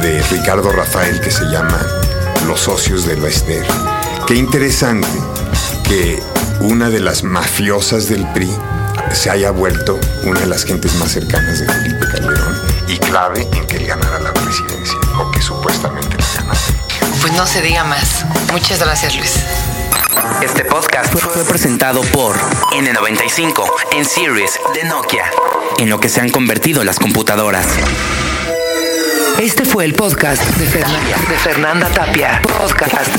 de, 0.00 0.08
de 0.08 0.22
Ricardo 0.22 0.72
Rafael, 0.72 1.20
que 1.20 1.30
se 1.30 1.44
llama 1.44 1.78
Los 2.46 2.60
socios 2.60 3.04
de 3.04 3.16
Lester. 3.16 3.66
Qué 4.26 4.36
interesante 4.36 5.08
que 5.84 6.22
una 6.60 6.88
de 6.88 7.00
las 7.00 7.24
mafiosas 7.24 8.08
del 8.08 8.26
PRI 8.32 8.50
se 9.12 9.28
haya 9.28 9.50
vuelto 9.50 9.98
una 10.24 10.40
de 10.40 10.46
las 10.46 10.64
gentes 10.64 10.94
más 10.94 11.12
cercanas 11.12 11.60
de 11.60 11.66
Felipe 11.66 12.06
Calderón 12.10 12.56
y 12.88 12.98
clave 12.98 13.48
en 13.52 13.66
que 13.66 13.76
él 13.76 13.86
ganara 13.86 14.11
la 14.11 14.11
presidencia, 14.42 14.98
o 15.18 15.30
que 15.30 15.40
supuestamente 15.40 16.16
la 16.18 16.26
ganara. 16.34 16.60
Pues 17.20 17.32
no 17.34 17.46
se 17.46 17.62
diga 17.62 17.84
más. 17.84 18.24
Muchas 18.50 18.80
gracias, 18.80 19.16
Luis. 19.16 19.44
Este 20.42 20.64
podcast 20.64 21.12
fue 21.12 21.44
presentado 21.44 22.02
por 22.12 22.36
N95 22.72 23.64
en 23.92 24.04
Series 24.04 24.58
de 24.74 24.84
Nokia, 24.84 25.30
en 25.78 25.88
lo 25.88 26.00
que 26.00 26.08
se 26.08 26.20
han 26.20 26.30
convertido 26.30 26.84
las 26.84 26.98
computadoras. 26.98 27.66
Este 29.38 29.64
fue 29.64 29.84
el 29.84 29.94
podcast 29.94 30.42
de 30.56 30.66
Fernanda, 30.66 31.16
de 31.28 31.38
Fernanda 31.38 31.88
Tapia. 31.88 32.42
Podcast 32.58 33.10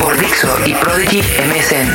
por 0.00 0.18
Dixo 0.18 0.56
y 0.66 0.74
Prodigy 0.74 1.22
MSN. 1.22 1.88